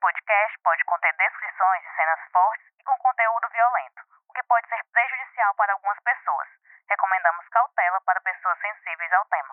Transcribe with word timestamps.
podcast 0.00 0.52
pode 0.64 0.82
conter 0.88 1.12
descrições 1.20 1.80
de 1.84 1.92
cenas 1.92 2.20
fortes 2.32 2.64
e 2.80 2.82
com 2.88 2.96
conteúdo 3.04 3.46
violento, 3.52 4.00
o 4.28 4.32
que 4.32 4.42
pode 4.48 4.66
ser 4.66 4.80
prejudicial 4.96 5.52
para 5.60 5.76
algumas 5.76 6.00
pessoas. 6.00 6.48
Recomendamos 6.88 7.44
cautela 7.52 8.00
para 8.08 8.20
pessoas 8.24 8.56
sensíveis 8.64 9.12
ao 9.12 9.24
tema. 9.28 9.52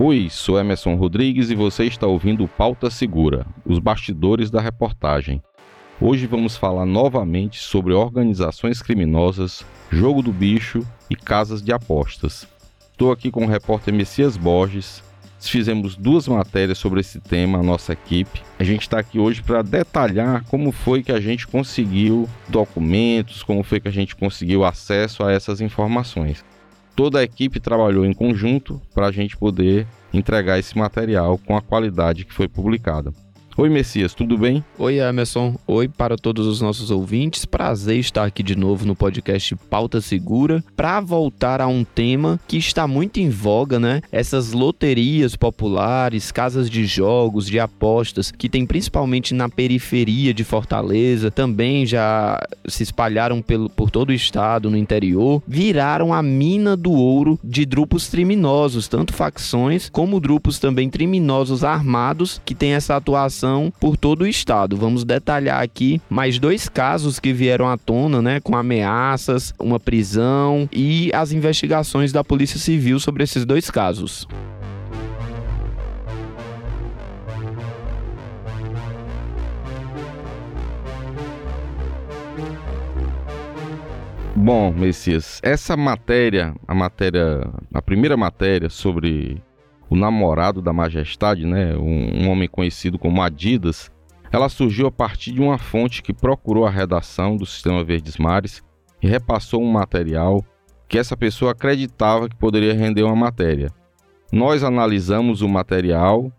Oi, 0.00 0.30
sou 0.30 0.58
Emerson 0.58 0.96
Rodrigues 0.96 1.50
e 1.50 1.54
você 1.54 1.84
está 1.84 2.06
ouvindo 2.06 2.48
Pauta 2.48 2.90
Segura, 2.90 3.44
os 3.64 3.78
bastidores 3.78 4.50
da 4.50 4.60
reportagem. 4.60 5.42
Hoje 6.00 6.26
vamos 6.26 6.56
falar 6.56 6.86
novamente 6.86 7.58
sobre 7.58 7.92
organizações 7.92 8.82
criminosas, 8.82 9.62
jogo 9.90 10.22
do 10.22 10.32
bicho 10.32 10.80
e 11.10 11.14
casas 11.14 11.62
de 11.62 11.72
apostas. 11.72 12.50
Estou 12.92 13.10
aqui 13.10 13.30
com 13.30 13.44
o 13.44 13.48
repórter 13.48 13.92
Messias 13.92 14.36
Borges. 14.36 15.02
Fizemos 15.40 15.96
duas 15.96 16.28
matérias 16.28 16.78
sobre 16.78 17.00
esse 17.00 17.18
tema, 17.18 17.58
a 17.58 17.62
nossa 17.62 17.94
equipe. 17.94 18.42
A 18.60 18.64
gente 18.64 18.82
está 18.82 19.00
aqui 19.00 19.18
hoje 19.18 19.42
para 19.42 19.60
detalhar 19.62 20.44
como 20.44 20.70
foi 20.70 21.02
que 21.02 21.10
a 21.10 21.18
gente 21.18 21.48
conseguiu 21.48 22.28
documentos, 22.48 23.42
como 23.42 23.64
foi 23.64 23.80
que 23.80 23.88
a 23.88 23.92
gente 23.92 24.14
conseguiu 24.14 24.64
acesso 24.64 25.24
a 25.24 25.32
essas 25.32 25.60
informações. 25.60 26.44
Toda 26.94 27.18
a 27.18 27.22
equipe 27.24 27.58
trabalhou 27.58 28.04
em 28.04 28.12
conjunto 28.12 28.80
para 28.94 29.06
a 29.06 29.10
gente 29.10 29.36
poder 29.36 29.86
entregar 30.12 30.58
esse 30.58 30.76
material 30.78 31.38
com 31.38 31.56
a 31.56 31.62
qualidade 31.62 32.24
que 32.24 32.32
foi 32.32 32.46
publicada. 32.46 33.12
Oi, 33.54 33.68
Messias, 33.68 34.14
tudo 34.14 34.38
bem? 34.38 34.64
Oi, 34.78 34.98
Emerson. 34.98 35.56
Oi 35.66 35.86
para 35.86 36.16
todos 36.16 36.46
os 36.46 36.62
nossos 36.62 36.90
ouvintes. 36.90 37.44
Prazer 37.44 37.98
estar 37.98 38.24
aqui 38.24 38.42
de 38.42 38.56
novo 38.56 38.86
no 38.86 38.96
podcast 38.96 39.54
Pauta 39.68 40.00
Segura 40.00 40.64
para 40.74 41.00
voltar 41.00 41.60
a 41.60 41.66
um 41.66 41.84
tema 41.84 42.40
que 42.48 42.56
está 42.56 42.86
muito 42.86 43.20
em 43.20 43.28
voga, 43.28 43.78
né? 43.78 44.00
Essas 44.10 44.52
loterias 44.52 45.36
populares, 45.36 46.32
casas 46.32 46.70
de 46.70 46.86
jogos, 46.86 47.46
de 47.46 47.60
apostas, 47.60 48.30
que 48.30 48.48
tem 48.48 48.64
principalmente 48.64 49.34
na 49.34 49.50
periferia 49.50 50.32
de 50.32 50.44
Fortaleza, 50.44 51.30
também 51.30 51.84
já 51.84 52.40
se 52.66 52.82
espalharam 52.82 53.42
pelo, 53.42 53.68
por 53.68 53.90
todo 53.90 54.08
o 54.08 54.14
estado, 54.14 54.70
no 54.70 54.78
interior, 54.78 55.42
viraram 55.46 56.14
a 56.14 56.22
mina 56.22 56.74
do 56.74 56.92
ouro 56.92 57.38
de 57.44 57.66
grupos 57.66 58.08
criminosos, 58.08 58.88
tanto 58.88 59.12
facções 59.12 59.90
como 59.90 60.18
grupos 60.18 60.58
também 60.58 60.88
criminosos 60.88 61.62
armados 61.62 62.40
que 62.46 62.54
têm 62.54 62.72
essa 62.72 62.96
atuação 62.96 63.41
por 63.80 63.96
todo 63.96 64.22
o 64.22 64.26
estado. 64.26 64.76
Vamos 64.76 65.04
detalhar 65.04 65.62
aqui 65.62 66.00
mais 66.08 66.38
dois 66.38 66.68
casos 66.68 67.18
que 67.18 67.32
vieram 67.32 67.68
à 67.68 67.76
tona, 67.76 68.22
né, 68.22 68.40
com 68.40 68.56
ameaças, 68.56 69.52
uma 69.58 69.80
prisão 69.80 70.68
e 70.72 71.10
as 71.14 71.32
investigações 71.32 72.12
da 72.12 72.22
Polícia 72.22 72.58
Civil 72.58 73.00
sobre 73.00 73.24
esses 73.24 73.44
dois 73.44 73.70
casos. 73.70 74.26
Bom, 84.34 84.72
Messias, 84.72 85.40
essa 85.40 85.76
matéria, 85.76 86.52
a 86.66 86.74
matéria, 86.74 87.48
a 87.72 87.80
primeira 87.80 88.16
matéria 88.16 88.68
sobre 88.68 89.40
o 89.92 89.96
namorado 89.96 90.62
da 90.62 90.72
Majestade, 90.72 91.44
né, 91.44 91.76
um, 91.76 92.22
um 92.22 92.30
homem 92.30 92.48
conhecido 92.48 92.98
como 92.98 93.20
Adidas, 93.20 93.92
ela 94.30 94.48
surgiu 94.48 94.86
a 94.86 94.90
partir 94.90 95.32
de 95.32 95.42
uma 95.42 95.58
fonte 95.58 96.02
que 96.02 96.14
procurou 96.14 96.64
a 96.64 96.70
redação 96.70 97.36
do 97.36 97.44
Sistema 97.44 97.84
Verdes 97.84 98.16
Mares 98.16 98.62
e 99.02 99.06
repassou 99.06 99.62
um 99.62 99.70
material 99.70 100.42
que 100.88 100.96
essa 100.96 101.14
pessoa 101.14 101.52
acreditava 101.52 102.26
que 102.26 102.34
poderia 102.36 102.72
render 102.72 103.02
uma 103.02 103.14
matéria. 103.14 103.70
Nós 104.32 104.64
analisamos 104.64 105.42
o 105.42 105.48
material 105.48 106.32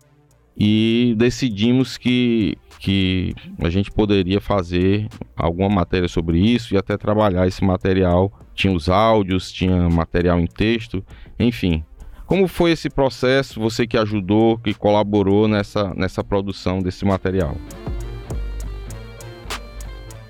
e 0.58 1.14
decidimos 1.16 1.96
que, 1.96 2.56
que 2.80 3.36
a 3.60 3.70
gente 3.70 3.88
poderia 3.88 4.40
fazer 4.40 5.06
alguma 5.36 5.68
matéria 5.68 6.08
sobre 6.08 6.40
isso 6.40 6.74
e 6.74 6.76
até 6.76 6.96
trabalhar 6.96 7.46
esse 7.46 7.64
material. 7.64 8.32
Tinha 8.52 8.72
os 8.72 8.88
áudios, 8.88 9.52
tinha 9.52 9.88
material 9.88 10.40
em 10.40 10.46
texto, 10.46 11.04
enfim, 11.38 11.84
como 12.26 12.48
foi 12.48 12.72
esse 12.72 12.88
processo? 12.88 13.60
Você 13.60 13.86
que 13.86 13.98
ajudou, 13.98 14.58
que 14.58 14.74
colaborou 14.74 15.46
nessa, 15.46 15.92
nessa 15.94 16.24
produção 16.24 16.80
desse 16.80 17.04
material? 17.04 17.56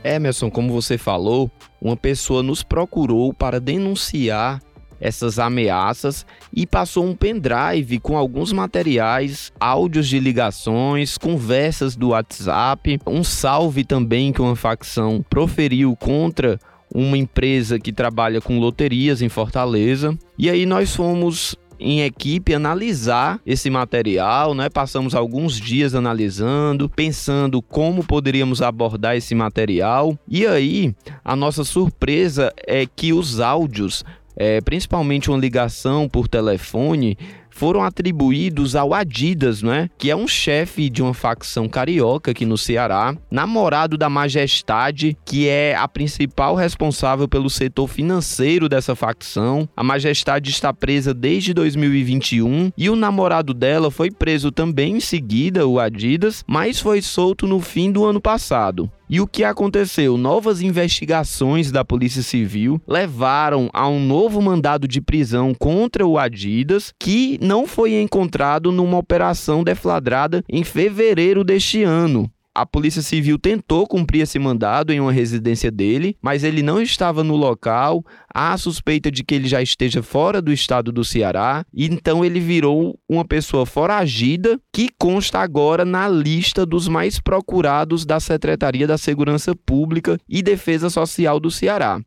Emerson, 0.03 0.51
como 0.51 0.73
você 0.73 0.99
falou, 0.99 1.51
uma 1.81 1.97
pessoa 1.97 2.43
nos 2.43 2.63
procurou 2.63 3.33
para 3.33 3.59
denunciar 3.59 4.61
essas 5.01 5.39
ameaças 5.39 6.25
e 6.53 6.67
passou 6.67 7.05
um 7.05 7.15
pendrive 7.15 7.99
com 7.99 8.17
alguns 8.17 8.53
materiais, 8.53 9.53
áudios 9.59 10.09
de 10.09 10.19
ligações, 10.19 11.19
conversas 11.19 11.97
do 11.97 12.09
WhatsApp, 12.09 12.99
um 13.07 13.25
salve 13.25 13.85
também 13.85 14.33
que 14.33 14.41
uma 14.41 14.57
facção 14.57 15.25
proferiu 15.29 15.97
contra 15.97 16.59
uma 16.95 17.19
empresa 17.19 17.79
que 17.79 17.93
trabalha 17.93 18.41
com 18.41 18.59
loterias 18.59 19.21
em 19.21 19.29
Fortaleza. 19.29 20.17
E 20.39 20.49
aí 20.49 20.65
nós 20.65 20.95
fomos 20.95 21.57
em 21.79 22.03
equipe 22.03 22.55
analisar 22.55 23.41
esse 23.45 23.69
material, 23.71 24.55
né? 24.55 24.69
Passamos 24.69 25.15
alguns 25.15 25.61
dias 25.61 25.95
analisando, 25.95 26.89
pensando 26.89 27.61
como 27.61 28.05
poderíamos 28.05 28.63
abordar 28.63 29.17
esse 29.17 29.35
material. 29.35 30.19
E 30.29 30.47
aí, 30.47 30.95
a 31.25 31.35
nossa 31.35 31.65
surpresa 31.65 32.53
é 32.67 32.87
que 32.87 33.13
os 33.13 33.41
áudios, 33.41 34.05
é, 34.37 34.61
principalmente 34.61 35.31
uma 35.31 35.39
ligação 35.39 36.09
por 36.09 36.29
telefone, 36.29 37.17
foram 37.55 37.83
atribuídos 37.83 38.75
ao 38.75 38.93
Adidas, 38.93 39.63
né? 39.63 39.89
Que 39.97 40.11
é 40.11 40.17
um 40.17 40.27
chefe 40.27 40.91
de 40.91 41.01
uma 41.01 41.15
facção 41.15 41.69
carioca 41.69 42.33
aqui 42.33 42.45
no 42.45 42.59
Ceará, 42.59 43.17
namorado 43.31 43.97
da 43.97 44.11
Majestade, 44.11 45.17
que 45.25 45.49
é 45.49 45.75
a 45.77 45.87
principal 45.87 46.57
responsável 46.57 47.29
pelo 47.29 47.49
setor 47.49 47.89
financeiro 47.89 48.69
dessa 48.69 48.97
facção. 48.97 49.69
A 49.77 49.85
Majestade 49.85 50.51
está 50.51 50.73
presa 50.73 51.15
desde 51.15 51.55
2021 51.55 52.73
e 52.77 52.91
o 52.91 52.97
namorado 52.97 53.55
dela 53.55 53.91
foi 53.91 54.11
preso 54.11 54.51
também 54.51 54.97
em 54.97 55.01
seguida, 55.01 55.67
o 55.67 55.79
Adidas, 55.79 56.43
mas 56.47 56.81
foi 56.81 57.01
solto 57.01 57.47
no 57.47 57.61
fim 57.61 57.93
do 57.93 58.05
ano 58.05 58.21
passado. 58.21 58.91
E 59.09 59.21
o 59.21 59.27
que 59.27 59.45
aconteceu? 59.45 60.17
Novas 60.17 60.63
investigações 60.63 61.71
da 61.71 61.85
Polícia 61.85 62.23
Civil 62.23 62.81
levaram 62.89 63.69
a 63.73 63.87
um 63.87 64.01
novo 64.01 64.41
mandado 64.41 64.89
de 64.89 65.01
prisão 65.01 65.55
contra 65.55 66.07
o 66.07 66.19
Adidas, 66.19 66.93
que 66.99 67.39
não 67.45 67.67
foi 67.67 68.01
encontrado 68.01 68.73
numa 68.73 68.99
operação 68.99 69.63
deflagrada 69.63 70.43
em 70.49 70.65
fevereiro 70.65 71.45
deste 71.45 71.83
ano. 71.83 72.31
A 72.57 72.65
Polícia 72.65 73.03
Civil 73.03 73.37
tentou 73.37 73.85
cumprir 73.85 74.21
esse 74.21 74.39
mandado 74.39 74.93
em 74.93 75.01
uma 75.01 75.11
residência 75.11 75.73
dele, 75.73 76.17
mas 76.23 76.45
ele 76.45 76.63
não 76.63 76.81
estava 76.81 77.25
no 77.25 77.35
local. 77.35 78.05
Há 78.33 78.57
suspeita 78.57 79.11
de 79.11 79.25
que 79.25 79.35
ele 79.35 79.49
já 79.49 79.61
esteja 79.61 80.05
fora 80.05 80.41
do 80.41 80.53
estado 80.53 80.93
do 80.93 81.05
Ceará, 81.05 81.67
então 81.75 82.25
ele 82.25 82.39
virou 82.39 82.97
uma 83.09 83.25
pessoa 83.25 83.67
foragida 83.67 84.57
que 84.73 84.89
consta 84.97 85.41
agora 85.41 85.85
na 85.85 86.09
lista 86.09 86.65
dos 86.65 86.87
mais 86.87 87.19
procurados 87.19 88.07
da 88.07 88.21
Secretaria 88.21 88.87
da 88.87 88.97
Segurança 88.97 89.53
Pública 89.67 90.17
e 90.29 90.41
Defesa 90.41 90.89
Social 90.89 91.41
do 91.41 91.51
Ceará. 91.51 92.01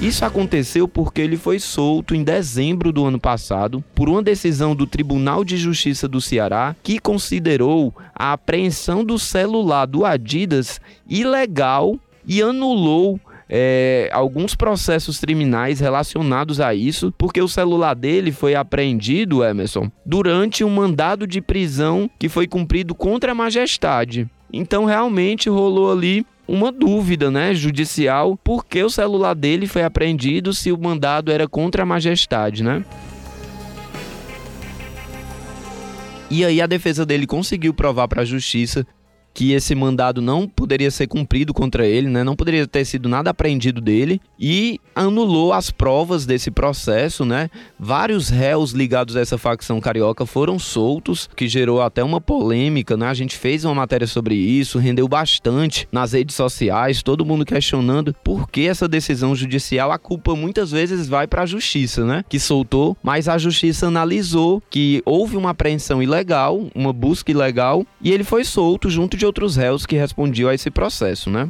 Isso 0.00 0.24
aconteceu 0.24 0.86
porque 0.86 1.20
ele 1.20 1.36
foi 1.36 1.58
solto 1.58 2.14
em 2.14 2.22
dezembro 2.22 2.92
do 2.92 3.04
ano 3.04 3.18
passado 3.18 3.82
por 3.96 4.08
uma 4.08 4.22
decisão 4.22 4.74
do 4.74 4.86
Tribunal 4.86 5.44
de 5.44 5.56
Justiça 5.56 6.06
do 6.06 6.20
Ceará 6.20 6.76
que 6.84 7.00
considerou 7.00 7.92
a 8.14 8.32
apreensão 8.32 9.04
do 9.04 9.18
celular 9.18 9.86
do 9.86 10.04
Adidas 10.04 10.80
ilegal 11.08 11.98
e 12.24 12.40
anulou 12.40 13.18
é, 13.48 14.08
alguns 14.12 14.54
processos 14.54 15.18
criminais 15.18 15.80
relacionados 15.80 16.60
a 16.60 16.72
isso, 16.74 17.12
porque 17.18 17.40
o 17.40 17.48
celular 17.48 17.94
dele 17.94 18.30
foi 18.30 18.54
apreendido, 18.54 19.42
Emerson, 19.42 19.90
durante 20.06 20.62
um 20.62 20.70
mandado 20.70 21.26
de 21.26 21.40
prisão 21.40 22.08
que 22.18 22.28
foi 22.28 22.46
cumprido 22.46 22.94
contra 22.94 23.32
a 23.32 23.34
majestade. 23.34 24.28
Então 24.52 24.84
realmente 24.84 25.48
rolou 25.48 25.90
ali 25.90 26.24
uma 26.48 26.72
dúvida, 26.72 27.30
né, 27.30 27.54
judicial, 27.54 28.38
porque 28.42 28.82
o 28.82 28.88
celular 28.88 29.34
dele 29.34 29.66
foi 29.66 29.84
apreendido 29.84 30.54
se 30.54 30.72
o 30.72 30.78
mandado 30.78 31.30
era 31.30 31.46
contra 31.46 31.82
a 31.82 31.86
majestade, 31.86 32.64
né? 32.64 32.82
E 36.30 36.44
aí 36.44 36.60
a 36.60 36.66
defesa 36.66 37.06
dele 37.06 37.26
conseguiu 37.26 37.72
provar 37.74 38.08
para 38.08 38.22
a 38.22 38.24
justiça 38.24 38.86
que 39.38 39.52
esse 39.52 39.72
mandado 39.72 40.20
não 40.20 40.48
poderia 40.48 40.90
ser 40.90 41.06
cumprido 41.06 41.54
contra 41.54 41.86
ele, 41.86 42.08
né? 42.08 42.24
Não 42.24 42.34
poderia 42.34 42.66
ter 42.66 42.84
sido 42.84 43.08
nada 43.08 43.30
apreendido 43.30 43.80
dele 43.80 44.20
e 44.36 44.80
anulou 44.96 45.52
as 45.52 45.70
provas 45.70 46.26
desse 46.26 46.50
processo, 46.50 47.24
né? 47.24 47.48
Vários 47.78 48.30
réus 48.30 48.72
ligados 48.72 49.14
a 49.14 49.20
essa 49.20 49.38
facção 49.38 49.80
carioca 49.80 50.26
foram 50.26 50.58
soltos, 50.58 51.30
que 51.36 51.46
gerou 51.46 51.80
até 51.80 52.02
uma 52.02 52.20
polêmica, 52.20 52.96
né? 52.96 53.06
A 53.06 53.14
gente 53.14 53.36
fez 53.36 53.64
uma 53.64 53.76
matéria 53.76 54.08
sobre 54.08 54.34
isso, 54.34 54.76
rendeu 54.76 55.06
bastante 55.06 55.86
nas 55.92 56.14
redes 56.14 56.34
sociais, 56.34 57.00
todo 57.00 57.24
mundo 57.24 57.44
questionando 57.44 58.12
por 58.24 58.50
que 58.50 58.66
essa 58.66 58.88
decisão 58.88 59.36
judicial, 59.36 59.92
a 59.92 59.98
culpa 60.00 60.34
muitas 60.34 60.72
vezes 60.72 61.06
vai 61.06 61.28
para 61.28 61.42
a 61.42 61.46
justiça, 61.46 62.04
né? 62.04 62.24
Que 62.28 62.40
soltou, 62.40 62.96
mas 63.04 63.28
a 63.28 63.38
justiça 63.38 63.86
analisou 63.86 64.60
que 64.68 65.00
houve 65.06 65.36
uma 65.36 65.50
apreensão 65.50 66.02
ilegal, 66.02 66.66
uma 66.74 66.92
busca 66.92 67.30
ilegal, 67.30 67.86
e 68.02 68.10
ele 68.10 68.24
foi 68.24 68.42
solto 68.42 68.90
junto 68.90 69.16
de 69.16 69.27
outros 69.28 69.56
réus 69.56 69.86
que 69.86 69.96
respondiam 69.96 70.50
a 70.50 70.54
esse 70.54 70.70
processo, 70.70 71.30
né? 71.30 71.48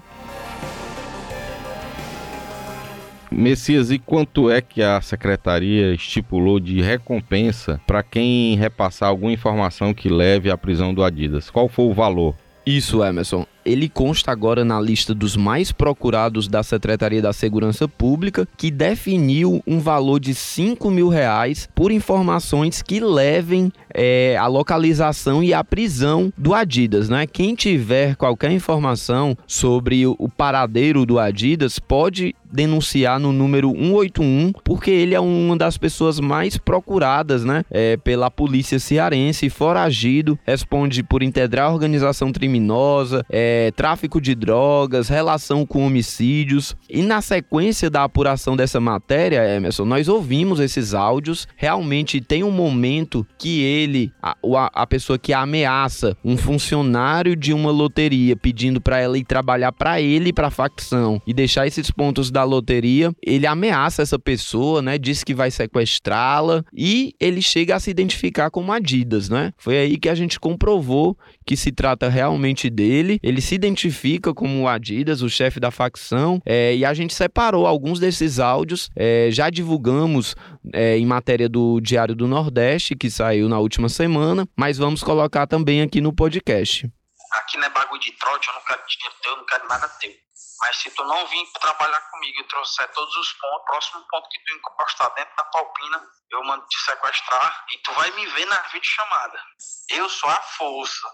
Messias, 3.31 3.91
e 3.91 3.99
quanto 3.99 4.51
é 4.51 4.61
que 4.61 4.83
a 4.83 5.01
secretaria 5.01 5.95
estipulou 5.95 6.59
de 6.59 6.81
recompensa 6.81 7.81
para 7.87 8.03
quem 8.03 8.57
repassar 8.57 9.09
alguma 9.09 9.33
informação 9.33 9.95
que 9.95 10.09
leve 10.09 10.51
à 10.51 10.57
prisão 10.57 10.93
do 10.93 11.05
Adidas? 11.05 11.49
Qual 11.49 11.69
foi 11.69 11.87
o 11.87 11.95
valor? 11.95 12.35
Isso, 12.67 13.05
Emerson 13.05 13.47
ele 13.69 13.89
consta 13.89 14.33
agora 14.33 14.65
na 14.65 14.81
lista 14.81 15.15
dos 15.15 15.37
mais 15.37 15.71
procurados 15.71 16.49
da 16.49 16.63
Secretaria 16.63 17.21
da 17.21 17.33
Segurança 17.33 17.87
Pública, 17.87 18.49
que 18.57 18.71
definiu 18.71 19.63
um 19.67 19.79
valor 19.79 20.19
de 20.19 20.35
5 20.35 20.91
mil 20.91 21.09
reais 21.09 21.69
por 21.75 21.93
informações 21.93 22.83
que 22.83 23.01
levem 23.01 23.71
é, 23.95 24.37
a 24.39 24.47
localização 24.47 25.43
e 25.43 25.53
a 25.53 25.63
prisão 25.63 26.33
do 26.37 26.55
Adidas, 26.55 27.09
né? 27.09 27.27
Quem 27.27 27.55
tiver 27.55 28.17
qualquer 28.17 28.51
informação 28.53 29.37
sobre 29.47 30.07
o 30.07 30.29
paradeiro 30.29 31.05
do 31.05 31.19
Adidas 31.19 31.79
pode 31.79 32.35
denunciar 32.51 33.21
no 33.21 33.33
número 33.33 33.71
181, 33.71 34.53
porque 34.65 34.91
ele 34.91 35.15
é 35.15 35.21
uma 35.21 35.57
das 35.57 35.77
pessoas 35.77 36.19
mais 36.19 36.57
procuradas, 36.57 37.45
né, 37.45 37.65
é, 37.71 37.97
pela 37.97 38.31
polícia 38.31 38.79
cearense, 38.79 39.51
foragido, 39.51 40.39
responde 40.47 41.03
por 41.03 41.23
integrar 41.23 41.73
organização 41.73 42.33
criminosa, 42.33 43.25
é, 43.31 43.58
é, 43.59 43.71
tráfico 43.73 44.21
de 44.21 44.35
drogas, 44.35 45.09
relação 45.09 45.67
com 45.67 45.85
homicídios. 45.85 46.77
E 46.89 47.03
na 47.03 47.21
sequência 47.21 47.91
da 47.91 48.05
apuração 48.05 48.57
dessa 48.57 48.81
matéria, 48.81 49.57
Emerson, 49.57 49.85
nós 49.85 50.09
ouvimos 50.09 50.61
esses 50.61 50.95
áudios. 50.95 51.49
Realmente 51.57 52.21
tem 52.21 52.45
um 52.45 52.51
momento 52.51 53.27
que 53.37 53.61
ele, 53.63 54.13
a, 54.23 54.37
a 54.73 54.87
pessoa 54.87 55.19
que 55.19 55.33
ameaça 55.33 56.17
um 56.25 56.37
funcionário 56.37 57.35
de 57.35 57.53
uma 57.53 57.71
loteria 57.71 58.37
pedindo 58.37 58.81
para 58.81 59.01
ela 59.01 59.19
ir 59.19 59.25
trabalhar 59.25 59.73
para 59.73 60.01
ele 60.01 60.29
e 60.29 60.33
para 60.33 60.49
a 60.49 60.51
facção 60.51 61.21
e 61.27 61.35
deixar 61.35 61.67
esses 61.67 61.91
pontos 61.91 62.31
da 62.31 62.45
loteria, 62.45 63.13
ele 63.25 63.47
ameaça 63.47 64.03
essa 64.03 64.19
pessoa, 64.19 64.81
né? 64.81 64.99
Diz 64.99 65.25
que 65.25 65.35
vai 65.35 65.51
sequestrá-la 65.51 66.65
e 66.73 67.13
ele 67.19 67.43
chega 67.43 67.75
a 67.75 67.81
se 67.81 67.91
identificar 67.91 68.51
como 68.51 68.73
Adidas, 68.73 69.29
né? 69.29 69.53
Foi 69.59 69.77
aí 69.77 69.99
que 69.99 70.09
a 70.09 70.15
gente 70.15 70.39
comprovou 70.39 71.17
que 71.45 71.57
se 71.57 71.73
trata 71.73 72.09
realmente 72.09 72.69
dele. 72.71 73.19
Ele 73.23 73.41
se 73.49 73.55
identifica 73.55 74.35
como 74.35 74.63
o 74.63 74.69
Adidas, 74.69 75.23
o 75.23 75.31
chefe 75.31 75.59
da 75.59 75.71
facção, 75.71 76.39
é, 76.45 76.75
e 76.75 76.85
a 76.85 76.93
gente 76.93 77.15
separou 77.15 77.67
alguns 77.67 77.99
desses 77.99 78.39
áudios, 78.39 78.91
é, 78.95 79.31
já 79.31 79.49
divulgamos 79.49 80.37
é, 80.75 80.99
em 80.99 81.07
matéria 81.07 81.49
do 81.49 81.81
Diário 81.81 82.15
do 82.15 82.29
Nordeste, 82.29 82.95
que 82.95 83.11
saiu 83.11 83.49
na 83.49 83.59
última 83.59 83.89
semana, 83.89 84.47
mas 84.55 84.77
vamos 84.77 85.03
colocar 85.03 85.47
também 85.47 85.81
aqui 85.81 85.99
no 85.99 86.15
podcast. 86.15 86.93
Aqui 87.41 87.57
não 87.57 87.65
é 87.65 87.71
bagulho 87.71 87.99
de 88.03 88.13
trote, 88.19 88.49
eu 88.49 88.55
não 88.55 88.61
quero 88.61 88.83
dinheiro 88.87 89.17
teu, 89.23 89.33
eu 89.33 89.37
não 89.39 89.47
quero 89.47 89.67
nada 89.67 89.89
teu. 89.99 90.13
Mas 90.61 90.77
se 90.77 90.91
tu 90.91 91.03
não 91.05 91.27
vir 91.29 91.47
trabalhar 91.59 92.01
comigo 92.11 92.41
e 92.41 92.45
trouxer 92.49 92.87
todos 92.93 93.17
os 93.17 93.33
pontos, 93.33 93.65
próximo 93.65 94.05
ponto 94.11 94.29
que 94.29 94.45
tu 94.45 94.57
encostar 94.57 95.15
dentro 95.15 95.35
da 95.35 95.45
palpina, 95.45 96.03
eu 96.33 96.45
mando 96.45 96.67
te 96.67 96.79
sequestrar 96.85 97.65
e 97.73 97.79
tu 97.79 97.93
vai 97.95 98.11
me 98.11 98.27
ver 98.27 98.45
na 98.45 98.61
videochamada. 98.73 99.41
Eu 99.89 100.07
sou 100.11 100.29
a 100.29 100.37
força. 100.37 101.09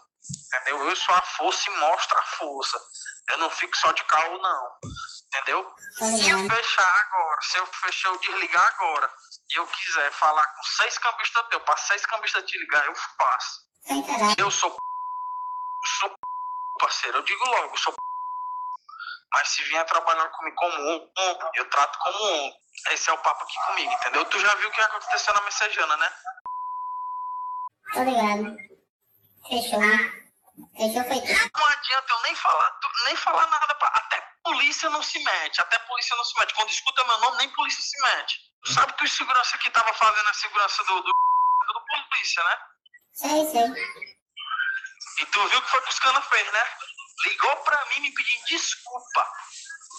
Entendeu? 0.47 0.89
Eu 0.89 0.97
sou 0.97 1.15
a 1.15 1.23
força 1.23 1.69
e 1.69 1.77
mostro 1.79 2.19
a 2.19 2.23
força. 2.23 2.81
Eu 3.31 3.39
não 3.39 3.51
fico 3.51 3.77
só 3.77 3.93
de 3.93 4.05
carro, 4.05 4.39
não. 4.39 4.79
Entendeu? 5.27 5.75
Se 5.99 6.31
eu 6.31 6.39
fechar 6.49 6.97
agora, 7.07 7.43
se 7.43 7.59
eu 7.59 7.67
fechar, 7.67 8.09
eu 8.09 8.19
desligar 8.19 8.67
agora, 8.75 9.13
e 9.51 9.59
eu 9.59 9.67
quiser 9.67 10.13
falar 10.13 10.47
com 10.47 10.63
seis 10.63 10.97
cambistas 10.99 11.49
teu, 11.49 11.61
para 11.61 11.77
seis 11.77 12.07
cambistas 12.07 12.45
te 12.45 12.59
ligar, 12.59 12.87
eu 12.87 12.95
faço. 12.95 13.61
Eu 14.39 14.51
sou 14.51 14.71
eu 14.71 15.89
sou 15.89 16.17
parceiro, 16.79 17.19
eu 17.19 17.23
digo 17.23 17.45
logo, 17.45 17.75
eu 17.75 17.79
sou 17.79 17.95
mas 19.35 19.49
se 19.49 19.63
vier 19.65 19.85
trabalhar 19.85 20.29
comigo 20.29 20.57
como 20.57 20.77
um, 20.79 21.11
eu 21.55 21.69
trato 21.69 21.99
como 21.99 22.25
um. 22.25 22.53
Esse 22.93 23.11
é 23.11 23.13
o 23.13 23.19
papo 23.19 23.43
aqui 23.43 23.67
comigo, 23.67 23.93
entendeu? 23.93 24.25
Tu 24.27 24.39
já 24.39 24.55
viu 24.55 24.69
o 24.69 24.73
que 24.73 24.81
aconteceu 24.81 25.35
na 25.35 25.41
Messejana, 25.43 25.97
né? 25.97 26.13
Obrigado. 27.97 28.74
Fechou. 29.49 29.81
Fechou, 30.77 31.05
foi 31.05 31.21
tudo. 31.21 31.51
Não 31.55 31.67
adianta 31.67 32.13
eu 32.13 32.23
nem 32.23 32.35
falar, 32.35 32.81
nem 33.05 33.17
falar 33.17 33.47
nada. 33.47 33.75
Pra... 33.75 33.89
Até 33.89 34.21
polícia 34.43 34.91
não 34.91 35.03
se 35.03 35.19
mete. 35.23 35.61
Até 35.61 35.79
polícia 35.81 36.17
não 36.17 36.25
se 36.25 36.39
mete. 36.39 36.55
Quando 36.55 36.71
escuta 36.71 37.05
meu 37.05 37.19
nome, 37.19 37.37
nem 37.39 37.49
polícia 37.51 37.83
se 37.83 38.01
mete. 38.01 38.41
Tu 38.65 38.73
sabe 38.73 38.93
que 38.95 39.05
o 39.05 39.09
segurança 39.09 39.59
que 39.59 39.71
tava 39.71 39.93
fazendo 39.95 40.29
a 40.29 40.35
segurança 40.35 40.85
do, 40.85 41.01
do, 41.03 41.13
do 41.13 41.87
polícia, 41.87 42.43
né? 42.45 42.59
Sei, 43.13 43.51
sei. 43.51 44.15
E 45.21 45.27
tu 45.27 45.49
viu 45.49 45.63
que 45.63 45.71
foi 45.71 45.83
que 45.83 45.91
os 45.91 45.99
cana 45.99 46.21
fez, 46.23 46.53
né? 46.53 46.65
Ligou 47.27 47.57
pra 47.59 47.85
mim 47.87 48.01
me 48.01 48.15
pedindo 48.15 48.45
desculpa. 48.47 49.29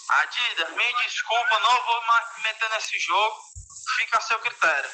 Adidas, 0.08 0.70
me 0.70 0.92
desculpa, 1.04 1.58
não 1.60 1.84
vou 1.84 2.02
mais 2.06 2.36
me 2.36 2.42
meter 2.42 2.70
nesse 2.70 2.98
jogo. 2.98 3.36
Fica 3.96 4.18
a 4.18 4.20
seu 4.20 4.38
critério. 4.40 4.90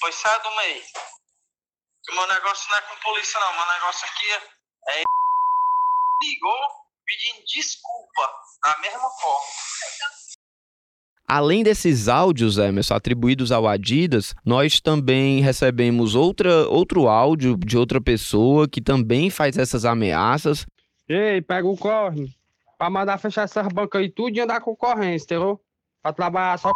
Pois 0.00 0.14
sai 0.14 0.40
do 0.40 0.50
meio. 0.56 0.84
O 2.08 2.14
meu 2.14 2.26
negócio 2.26 2.70
não 2.70 2.78
é 2.78 2.82
com 2.82 2.96
polícia, 3.02 3.38
não. 3.40 3.52
Meu 3.52 3.74
negócio 3.74 4.06
aqui 4.08 4.32
é. 4.88 5.02
Ligou 6.22 6.80
pedindo 7.04 7.44
desculpa. 7.46 8.32
Da 8.62 8.78
mesma 8.78 9.10
forma. 9.10 9.46
Além 11.26 11.62
desses 11.62 12.08
áudios, 12.08 12.58
Emerson, 12.58 12.94
atribuídos 12.94 13.52
ao 13.52 13.66
Adidas, 13.66 14.34
nós 14.44 14.80
também 14.80 15.40
recebemos 15.40 16.16
outra, 16.16 16.68
outro 16.68 17.06
áudio 17.06 17.56
de 17.56 17.78
outra 17.78 18.00
pessoa 18.00 18.68
que 18.68 18.80
também 18.80 19.30
faz 19.30 19.56
essas 19.56 19.84
ameaças. 19.84 20.66
Ei, 21.08 21.40
pega 21.40 21.68
o 21.68 21.76
corre. 21.76 22.28
Pra 22.76 22.90
mandar 22.90 23.18
fechar 23.18 23.42
essas 23.42 23.68
bancas 23.68 24.00
aí 24.00 24.10
tudo 24.10 24.36
e 24.36 24.40
andar 24.40 24.60
concorrência, 24.60 25.24
entendeu? 25.24 25.60
Pra 26.02 26.12
trabalhar 26.12 26.58
só 26.58 26.72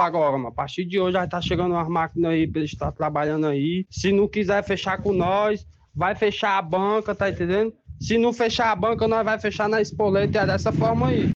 agora, 0.00 0.32
mano. 0.32 0.48
A 0.48 0.52
partir 0.52 0.84
de 0.84 0.98
hoje 1.00 1.14
já 1.14 1.26
tá 1.26 1.40
chegando 1.40 1.72
umas 1.72 1.88
máquinas 1.88 2.32
aí 2.32 2.46
pra 2.46 2.60
eles 2.60 2.72
estar 2.72 2.92
trabalhando 2.92 3.46
aí. 3.46 3.86
Se 3.90 4.12
não 4.12 4.28
quiser 4.28 4.62
fechar 4.64 5.02
com 5.02 5.12
nós, 5.12 5.66
vai 5.94 6.14
fechar 6.14 6.58
a 6.58 6.62
banca, 6.62 7.14
tá 7.14 7.28
entendendo? 7.28 7.72
Se 8.00 8.16
não 8.16 8.32
fechar 8.32 8.70
a 8.70 8.76
banca, 8.76 9.08
nós 9.08 9.24
vai 9.24 9.38
fechar 9.38 9.68
na 9.68 9.80
espoleta, 9.80 10.40
é 10.40 10.46
dessa 10.46 10.72
forma 10.72 11.08
aí. 11.08 11.30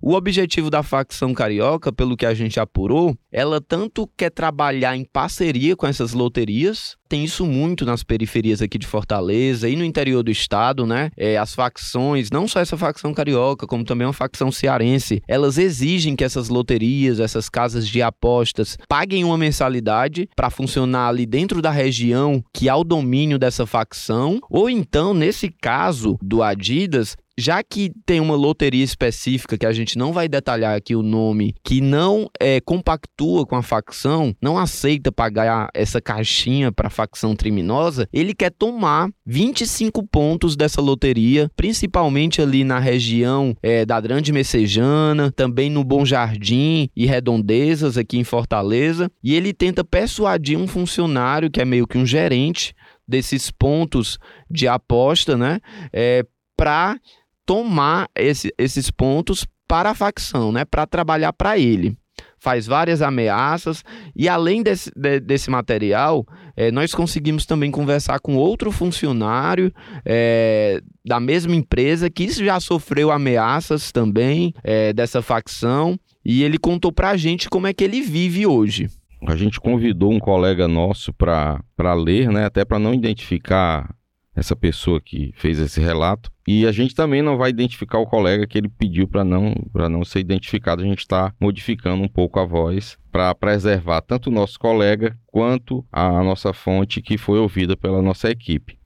O 0.00 0.14
objetivo 0.14 0.70
da 0.70 0.82
facção 0.82 1.32
carioca, 1.32 1.92
pelo 1.92 2.16
que 2.16 2.26
a 2.26 2.34
gente 2.34 2.60
apurou, 2.60 3.16
ela 3.32 3.60
tanto 3.60 4.08
quer 4.16 4.30
trabalhar 4.30 4.96
em 4.96 5.04
parceria 5.04 5.74
com 5.74 5.86
essas 5.86 6.12
loterias, 6.12 6.96
tem 7.08 7.24
isso 7.24 7.46
muito 7.46 7.84
nas 7.84 8.02
periferias 8.02 8.60
aqui 8.60 8.78
de 8.78 8.86
Fortaleza 8.86 9.68
e 9.68 9.76
no 9.76 9.84
interior 9.84 10.22
do 10.22 10.30
estado, 10.30 10.86
né? 10.86 11.10
É, 11.16 11.36
as 11.36 11.54
facções, 11.54 12.30
não 12.30 12.48
só 12.48 12.60
essa 12.60 12.76
facção 12.76 13.14
carioca, 13.14 13.66
como 13.66 13.84
também 13.84 14.06
uma 14.06 14.12
facção 14.12 14.50
cearense, 14.50 15.22
elas 15.28 15.56
exigem 15.56 16.16
que 16.16 16.24
essas 16.24 16.48
loterias, 16.48 17.20
essas 17.20 17.48
casas 17.48 17.86
de 17.88 18.02
apostas, 18.02 18.76
paguem 18.88 19.24
uma 19.24 19.38
mensalidade 19.38 20.28
para 20.34 20.50
funcionar 20.50 21.08
ali 21.08 21.26
dentro 21.26 21.62
da 21.62 21.70
região 21.70 22.42
que 22.52 22.68
há 22.68 22.76
o 22.76 22.84
domínio 22.84 23.38
dessa 23.38 23.66
facção, 23.66 24.40
ou 24.50 24.68
então, 24.68 25.14
nesse 25.14 25.48
caso 25.48 26.18
do 26.20 26.42
Adidas, 26.42 27.16
já 27.38 27.62
que 27.62 27.92
tem 28.06 28.20
uma 28.20 28.34
loteria 28.34 28.84
específica 28.84 29.58
que 29.58 29.66
a 29.66 29.72
gente 29.72 29.98
não 29.98 30.12
vai 30.12 30.28
detalhar 30.28 30.74
aqui 30.74 30.96
o 30.96 31.02
nome, 31.02 31.54
que 31.62 31.80
não 31.80 32.30
é, 32.40 32.60
compactua 32.60 33.44
com 33.46 33.56
a 33.56 33.62
facção, 33.62 34.34
não 34.40 34.56
aceita 34.56 35.12
pagar 35.12 35.68
essa 35.74 36.00
caixinha 36.00 36.72
para 36.72 36.88
a 36.88 36.90
facção 36.90 37.36
criminosa, 37.36 38.08
ele 38.12 38.34
quer 38.34 38.50
tomar 38.50 39.10
25 39.26 40.06
pontos 40.06 40.56
dessa 40.56 40.80
loteria, 40.80 41.50
principalmente 41.54 42.40
ali 42.40 42.64
na 42.64 42.78
região 42.78 43.54
é, 43.62 43.84
da 43.84 44.00
Grande 44.00 44.32
Messejana, 44.32 45.30
também 45.30 45.68
no 45.68 45.84
Bom 45.84 46.04
Jardim 46.04 46.88
e 46.96 47.06
Redondezas 47.06 47.98
aqui 47.98 48.18
em 48.18 48.24
Fortaleza, 48.24 49.10
e 49.22 49.34
ele 49.34 49.52
tenta 49.52 49.84
persuadir 49.84 50.58
um 50.58 50.66
funcionário 50.66 51.50
que 51.50 51.60
é 51.60 51.64
meio 51.64 51.86
que 51.86 51.98
um 51.98 52.06
gerente 52.06 52.74
desses 53.06 53.50
pontos 53.50 54.18
de 54.50 54.66
aposta, 54.66 55.36
né, 55.36 55.60
é, 55.92 56.24
para 56.56 56.98
tomar 57.46 58.08
esse, 58.14 58.52
esses 58.58 58.90
pontos 58.90 59.46
para 59.68 59.90
a 59.90 59.94
facção, 59.94 60.52
né, 60.52 60.64
para 60.64 60.86
trabalhar 60.86 61.32
para 61.32 61.58
ele. 61.58 61.96
faz 62.38 62.66
várias 62.66 63.02
ameaças. 63.02 63.82
E 64.14 64.28
além 64.28 64.62
desse, 64.62 64.90
de, 64.94 65.20
desse 65.20 65.50
material, 65.50 66.24
é, 66.56 66.70
nós 66.70 66.94
conseguimos 66.94 67.44
também 67.44 67.70
conversar 67.70 68.20
com 68.20 68.36
outro 68.36 68.70
funcionário 68.70 69.72
é, 70.04 70.80
da 71.04 71.18
mesma 71.18 71.54
empresa 71.54 72.08
que 72.08 72.28
já 72.28 72.60
sofreu 72.60 73.10
ameaças 73.10 73.90
também 73.90 74.54
é, 74.62 74.92
dessa 74.92 75.22
facção. 75.22 75.98
E 76.24 76.42
ele 76.42 76.58
contou 76.58 76.92
para 76.92 77.10
a 77.10 77.16
gente 77.16 77.48
como 77.48 77.66
é 77.66 77.72
que 77.72 77.84
ele 77.84 78.00
vive 78.00 78.46
hoje. 78.46 78.88
A 79.26 79.34
gente 79.34 79.60
convidou 79.60 80.12
um 80.12 80.18
colega 80.18 80.68
nosso 80.68 81.12
para 81.12 81.94
ler, 81.94 82.30
né, 82.30 82.44
até 82.44 82.64
para 82.64 82.78
não 82.78 82.94
identificar 82.94 83.92
essa 84.36 84.54
pessoa 84.54 85.00
que 85.00 85.32
fez 85.36 85.58
esse 85.58 85.80
relato. 85.80 86.30
E 86.46 86.66
a 86.66 86.70
gente 86.70 86.94
também 86.94 87.22
não 87.22 87.38
vai 87.38 87.50
identificar 87.50 87.98
o 87.98 88.06
colega 88.06 88.46
que 88.46 88.58
ele 88.58 88.68
pediu 88.68 89.08
para 89.08 89.24
não, 89.24 89.52
não 89.90 90.04
ser 90.04 90.20
identificado. 90.20 90.82
A 90.82 90.86
gente 90.86 91.00
está 91.00 91.34
modificando 91.40 92.02
um 92.04 92.08
pouco 92.08 92.38
a 92.38 92.44
voz 92.44 92.98
para 93.10 93.34
preservar 93.34 94.02
tanto 94.02 94.28
o 94.28 94.32
nosso 94.32 94.58
colega 94.58 95.18
quanto 95.26 95.84
a 95.90 96.22
nossa 96.22 96.52
fonte 96.52 97.00
que 97.00 97.16
foi 97.16 97.38
ouvida 97.38 97.76
pela 97.76 98.02
nossa 98.02 98.30
equipe. 98.30 98.78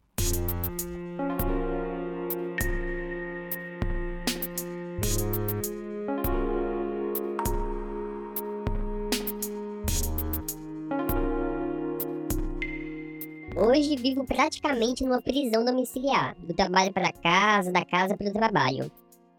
Hoje 13.63 13.95
vivo 13.95 14.25
praticamente 14.25 15.05
numa 15.05 15.21
prisão 15.21 15.63
domiciliar, 15.63 16.35
do 16.39 16.55
trabalho 16.55 16.91
para 16.95 17.13
casa, 17.13 17.71
da 17.71 17.85
casa 17.85 18.17
para 18.17 18.31
o 18.31 18.33
trabalho. 18.33 18.91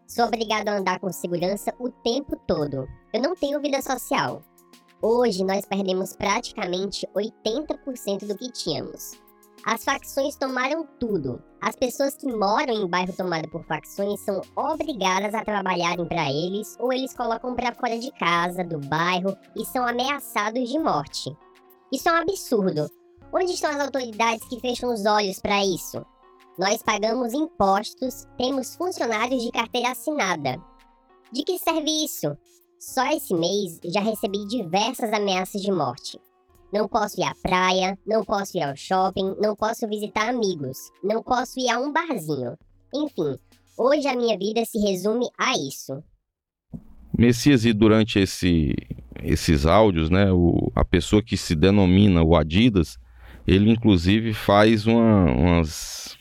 Sou 0.07 0.25
obrigado 0.25 0.67
a 0.67 0.77
andar 0.77 0.99
com 0.99 1.11
segurança 1.11 1.73
o 1.79 1.89
tempo 1.89 2.39
todo. 2.45 2.87
Eu 3.11 3.19
não 3.19 3.33
tenho 3.33 3.59
vida 3.59 3.81
social. 3.81 4.43
Hoje 5.01 5.43
nós 5.43 5.65
perdemos 5.65 6.15
praticamente 6.15 7.07
80% 7.15 8.27
do 8.27 8.37
que 8.37 8.51
tínhamos. 8.51 9.19
As 9.65 9.83
facções 9.83 10.35
tomaram 10.35 10.87
tudo. 10.99 11.41
As 11.59 11.75
pessoas 11.75 12.15
que 12.15 12.31
moram 12.31 12.75
em 12.75 12.87
bairro 12.87 13.13
tomado 13.13 13.49
por 13.49 13.63
facções 13.63 14.19
são 14.19 14.39
obrigadas 14.55 15.33
a 15.33 15.43
trabalharem 15.43 16.05
para 16.05 16.29
eles 16.29 16.77
ou 16.79 16.93
eles 16.93 17.15
colocam 17.15 17.55
para 17.55 17.73
fora 17.73 17.97
de 17.97 18.11
casa, 18.11 18.63
do 18.63 18.77
bairro 18.87 19.35
e 19.57 19.65
são 19.65 19.83
ameaçados 19.83 20.69
de 20.69 20.77
morte. 20.77 21.35
Isso 21.91 22.07
é 22.07 22.11
um 22.11 22.17
absurdo. 22.17 23.00
Onde 23.33 23.53
estão 23.53 23.71
as 23.71 23.79
autoridades 23.79 24.45
que 24.49 24.59
fecham 24.59 24.93
os 24.93 25.05
olhos 25.05 25.39
para 25.39 25.65
isso? 25.65 26.05
Nós 26.59 26.83
pagamos 26.83 27.33
impostos, 27.33 28.27
temos 28.37 28.75
funcionários 28.75 29.41
de 29.41 29.51
carteira 29.51 29.91
assinada. 29.91 30.61
De 31.31 31.43
que 31.43 31.57
serve 31.57 31.89
isso? 32.03 32.37
Só 32.77 33.09
esse 33.13 33.33
mês 33.33 33.79
já 33.85 34.01
recebi 34.01 34.45
diversas 34.47 35.13
ameaças 35.13 35.61
de 35.61 35.71
morte. 35.71 36.19
Não 36.73 36.89
posso 36.89 37.21
ir 37.21 37.23
à 37.23 37.33
praia, 37.41 37.97
não 38.05 38.25
posso 38.25 38.57
ir 38.57 38.63
ao 38.63 38.75
shopping, 38.75 39.35
não 39.41 39.55
posso 39.55 39.87
visitar 39.87 40.27
amigos, 40.27 40.77
não 41.01 41.23
posso 41.23 41.57
ir 41.57 41.69
a 41.69 41.79
um 41.79 41.93
barzinho. 41.93 42.57
Enfim, 42.93 43.37
hoje 43.77 44.07
a 44.07 44.15
minha 44.15 44.37
vida 44.37 44.65
se 44.65 44.77
resume 44.77 45.29
a 45.37 45.53
isso. 45.53 46.03
Messias, 47.17 47.63
e 47.63 47.71
durante 47.71 48.19
esse, 48.19 48.75
esses 49.23 49.65
áudios, 49.65 50.09
né, 50.09 50.31
o, 50.33 50.69
a 50.75 50.83
pessoa 50.83 51.23
que 51.23 51.37
se 51.37 51.55
denomina 51.55 52.21
o 52.23 52.35
Adidas, 52.35 52.97
ele 53.51 53.69
inclusive 53.69 54.33
faz 54.33 54.87
uma, 54.87 55.25
umas 55.25 56.17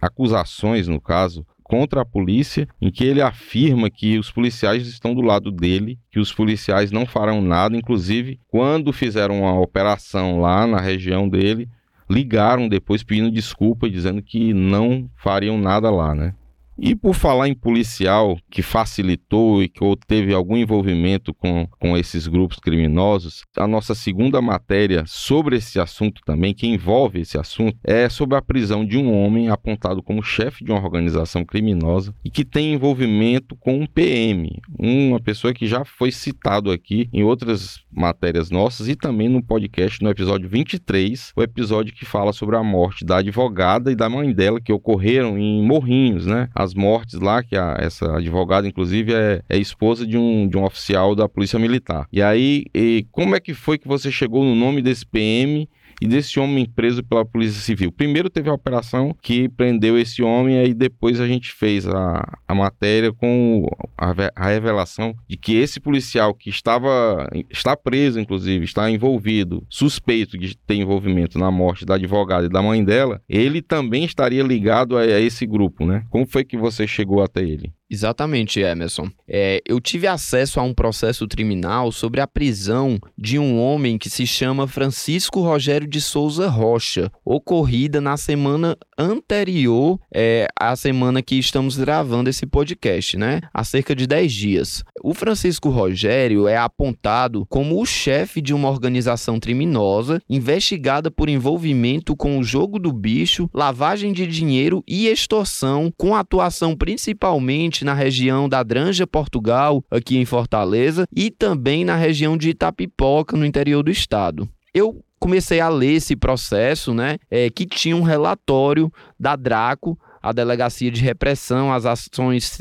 acusações, 0.00 0.88
no 0.88 1.00
caso, 1.00 1.46
contra 1.62 2.02
a 2.02 2.04
polícia, 2.04 2.68
em 2.80 2.90
que 2.90 3.04
ele 3.04 3.22
afirma 3.22 3.88
que 3.88 4.18
os 4.18 4.30
policiais 4.30 4.86
estão 4.88 5.14
do 5.14 5.22
lado 5.22 5.52
dele, 5.52 5.98
que 6.10 6.18
os 6.18 6.32
policiais 6.32 6.90
não 6.90 7.06
farão 7.06 7.40
nada, 7.40 7.76
inclusive 7.76 8.40
quando 8.48 8.92
fizeram 8.92 9.42
uma 9.42 9.58
operação 9.58 10.40
lá 10.40 10.66
na 10.66 10.80
região 10.80 11.28
dele, 11.28 11.68
ligaram 12.10 12.68
depois 12.68 13.04
pedindo 13.04 13.30
desculpa, 13.30 13.88
dizendo 13.88 14.20
que 14.20 14.52
não 14.52 15.08
fariam 15.16 15.56
nada 15.56 15.90
lá, 15.90 16.12
né? 16.14 16.34
E 16.78 16.94
por 16.94 17.14
falar 17.14 17.48
em 17.48 17.54
policial 17.54 18.36
que 18.50 18.62
facilitou 18.62 19.62
e 19.62 19.68
que 19.68 19.80
teve 20.06 20.34
algum 20.34 20.56
envolvimento 20.56 21.32
com, 21.32 21.66
com 21.78 21.96
esses 21.96 22.26
grupos 22.26 22.58
criminosos, 22.58 23.42
a 23.56 23.66
nossa 23.66 23.94
segunda 23.94 24.42
matéria 24.42 25.04
sobre 25.06 25.56
esse 25.56 25.78
assunto 25.78 26.20
também, 26.24 26.52
que 26.52 26.66
envolve 26.66 27.20
esse 27.20 27.38
assunto, 27.38 27.78
é 27.84 28.08
sobre 28.08 28.36
a 28.36 28.42
prisão 28.42 28.84
de 28.84 28.98
um 28.98 29.12
homem 29.12 29.48
apontado 29.48 30.02
como 30.02 30.22
chefe 30.22 30.64
de 30.64 30.72
uma 30.72 30.82
organização 30.82 31.44
criminosa 31.44 32.14
e 32.24 32.30
que 32.30 32.44
tem 32.44 32.74
envolvimento 32.74 33.56
com 33.56 33.80
um 33.80 33.86
PM, 33.86 34.60
uma 34.78 35.20
pessoa 35.20 35.54
que 35.54 35.66
já 35.66 35.84
foi 35.84 36.10
citado 36.10 36.70
aqui 36.70 37.08
em 37.12 37.22
outras 37.22 37.80
matérias 37.90 38.50
nossas 38.50 38.88
e 38.88 38.96
também 38.96 39.28
no 39.28 39.42
podcast 39.42 40.02
no 40.02 40.10
episódio 40.10 40.48
23, 40.48 41.32
o 41.36 41.42
episódio 41.42 41.94
que 41.94 42.04
fala 42.04 42.32
sobre 42.32 42.56
a 42.56 42.62
morte 42.62 43.04
da 43.04 43.18
advogada 43.18 43.92
e 43.92 43.96
da 43.96 44.08
mãe 44.08 44.32
dela 44.32 44.60
que 44.60 44.72
ocorreram 44.72 45.38
em 45.38 45.62
Morrinhos, 45.62 46.26
né? 46.26 46.48
As 46.64 46.74
mortes 46.74 47.20
lá, 47.20 47.42
que 47.42 47.56
a, 47.56 47.76
essa 47.78 48.16
advogada, 48.16 48.66
inclusive, 48.66 49.12
é, 49.14 49.42
é, 49.48 49.58
esposa 49.58 50.06
de 50.06 50.16
um, 50.18 50.48
de 50.48 50.56
um 50.56 50.64
oficial 50.64 51.14
da 51.14 51.28
Polícia 51.28 51.58
Militar. 51.58 52.08
E 52.12 52.20
aí, 52.22 52.64
e 52.74 53.06
como 53.12 53.36
é 53.36 53.40
que 53.40 53.54
foi 53.54 53.78
que 53.78 53.86
você 53.86 54.10
chegou 54.10 54.42
no 54.44 54.54
nome 54.54 54.82
desse 54.82 55.06
PM 55.06 55.68
e 56.00 56.06
desse 56.06 56.38
homem 56.38 56.66
preso 56.66 57.02
pela 57.02 57.24
Polícia 57.24 57.60
Civil. 57.60 57.92
Primeiro 57.92 58.30
teve 58.30 58.48
a 58.48 58.54
operação 58.54 59.14
que 59.22 59.48
prendeu 59.48 59.98
esse 59.98 60.22
homem, 60.22 60.58
aí 60.58 60.74
depois 60.74 61.20
a 61.20 61.26
gente 61.26 61.52
fez 61.52 61.86
a, 61.86 62.38
a 62.46 62.54
matéria 62.54 63.12
com 63.12 63.66
a, 63.96 64.12
a 64.34 64.48
revelação 64.48 65.14
de 65.28 65.36
que 65.36 65.56
esse 65.56 65.80
policial 65.80 66.34
que 66.34 66.50
estava 66.50 67.28
está 67.50 67.76
preso, 67.76 68.20
inclusive, 68.20 68.64
está 68.64 68.90
envolvido, 68.90 69.64
suspeito 69.68 70.38
de 70.38 70.56
ter 70.56 70.74
envolvimento 70.74 71.38
na 71.38 71.50
morte 71.50 71.84
da 71.84 71.94
advogada 71.94 72.46
e 72.46 72.50
da 72.50 72.62
mãe 72.62 72.84
dela, 72.84 73.20
ele 73.28 73.62
também 73.62 74.04
estaria 74.04 74.42
ligado 74.42 74.96
a, 74.96 75.02
a 75.02 75.20
esse 75.20 75.46
grupo, 75.46 75.86
né? 75.86 76.04
Como 76.10 76.26
foi 76.26 76.44
que 76.44 76.56
você 76.56 76.86
chegou 76.86 77.22
até 77.22 77.42
ele? 77.42 77.72
Exatamente, 77.90 78.60
Emerson. 78.60 79.08
É, 79.28 79.60
eu 79.66 79.80
tive 79.80 80.06
acesso 80.06 80.58
a 80.58 80.62
um 80.62 80.72
processo 80.72 81.28
criminal 81.28 81.92
sobre 81.92 82.20
a 82.20 82.26
prisão 82.26 82.98
de 83.16 83.38
um 83.38 83.60
homem 83.60 83.98
que 83.98 84.08
se 84.08 84.26
chama 84.26 84.66
Francisco 84.66 85.40
Rogério 85.40 85.86
de 85.86 86.00
Souza 86.00 86.48
Rocha, 86.48 87.10
ocorrida 87.24 88.00
na 88.00 88.16
semana 88.16 88.76
anterior 88.96 90.00
é, 90.12 90.46
à 90.58 90.74
semana 90.76 91.22
que 91.22 91.38
estamos 91.38 91.76
gravando 91.76 92.30
esse 92.30 92.46
podcast, 92.46 93.16
né? 93.18 93.40
Há 93.52 93.62
cerca 93.64 93.94
de 93.94 94.06
10 94.06 94.32
dias. 94.32 94.84
O 95.02 95.12
Francisco 95.12 95.68
Rogério 95.68 96.48
é 96.48 96.56
apontado 96.56 97.44
como 97.50 97.80
o 97.80 97.84
chefe 97.84 98.40
de 98.40 98.54
uma 98.54 98.70
organização 98.70 99.38
criminosa 99.38 100.22
investigada 100.28 101.10
por 101.10 101.28
envolvimento 101.28 102.16
com 102.16 102.38
o 102.38 102.44
jogo 102.44 102.78
do 102.78 102.92
bicho, 102.92 103.48
lavagem 103.52 104.12
de 104.12 104.26
dinheiro 104.26 104.82
e 104.88 105.06
extorsão, 105.08 105.92
com 105.96 106.14
atuação 106.14 106.74
principalmente 106.74 107.73
na 107.82 107.94
região 107.94 108.46
da 108.46 108.62
Dranja, 108.62 109.06
Portugal, 109.06 109.82
aqui 109.90 110.18
em 110.18 110.26
Fortaleza, 110.26 111.06
e 111.10 111.30
também 111.30 111.82
na 111.82 111.96
região 111.96 112.36
de 112.36 112.50
Itapipoca, 112.50 113.38
no 113.38 113.46
interior 113.46 113.82
do 113.82 113.90
estado. 113.90 114.46
Eu 114.74 115.02
comecei 115.18 115.60
a 115.60 115.70
ler 115.70 115.94
esse 115.94 116.14
processo, 116.14 116.92
né, 116.92 117.16
é, 117.30 117.48
que 117.48 117.64
tinha 117.64 117.96
um 117.96 118.02
relatório 118.02 118.92
da 119.18 119.34
Draco, 119.34 119.98
a 120.22 120.32
Delegacia 120.32 120.90
de 120.90 121.00
Repressão 121.00 121.72
às 121.72 121.86
Ações 121.86 122.58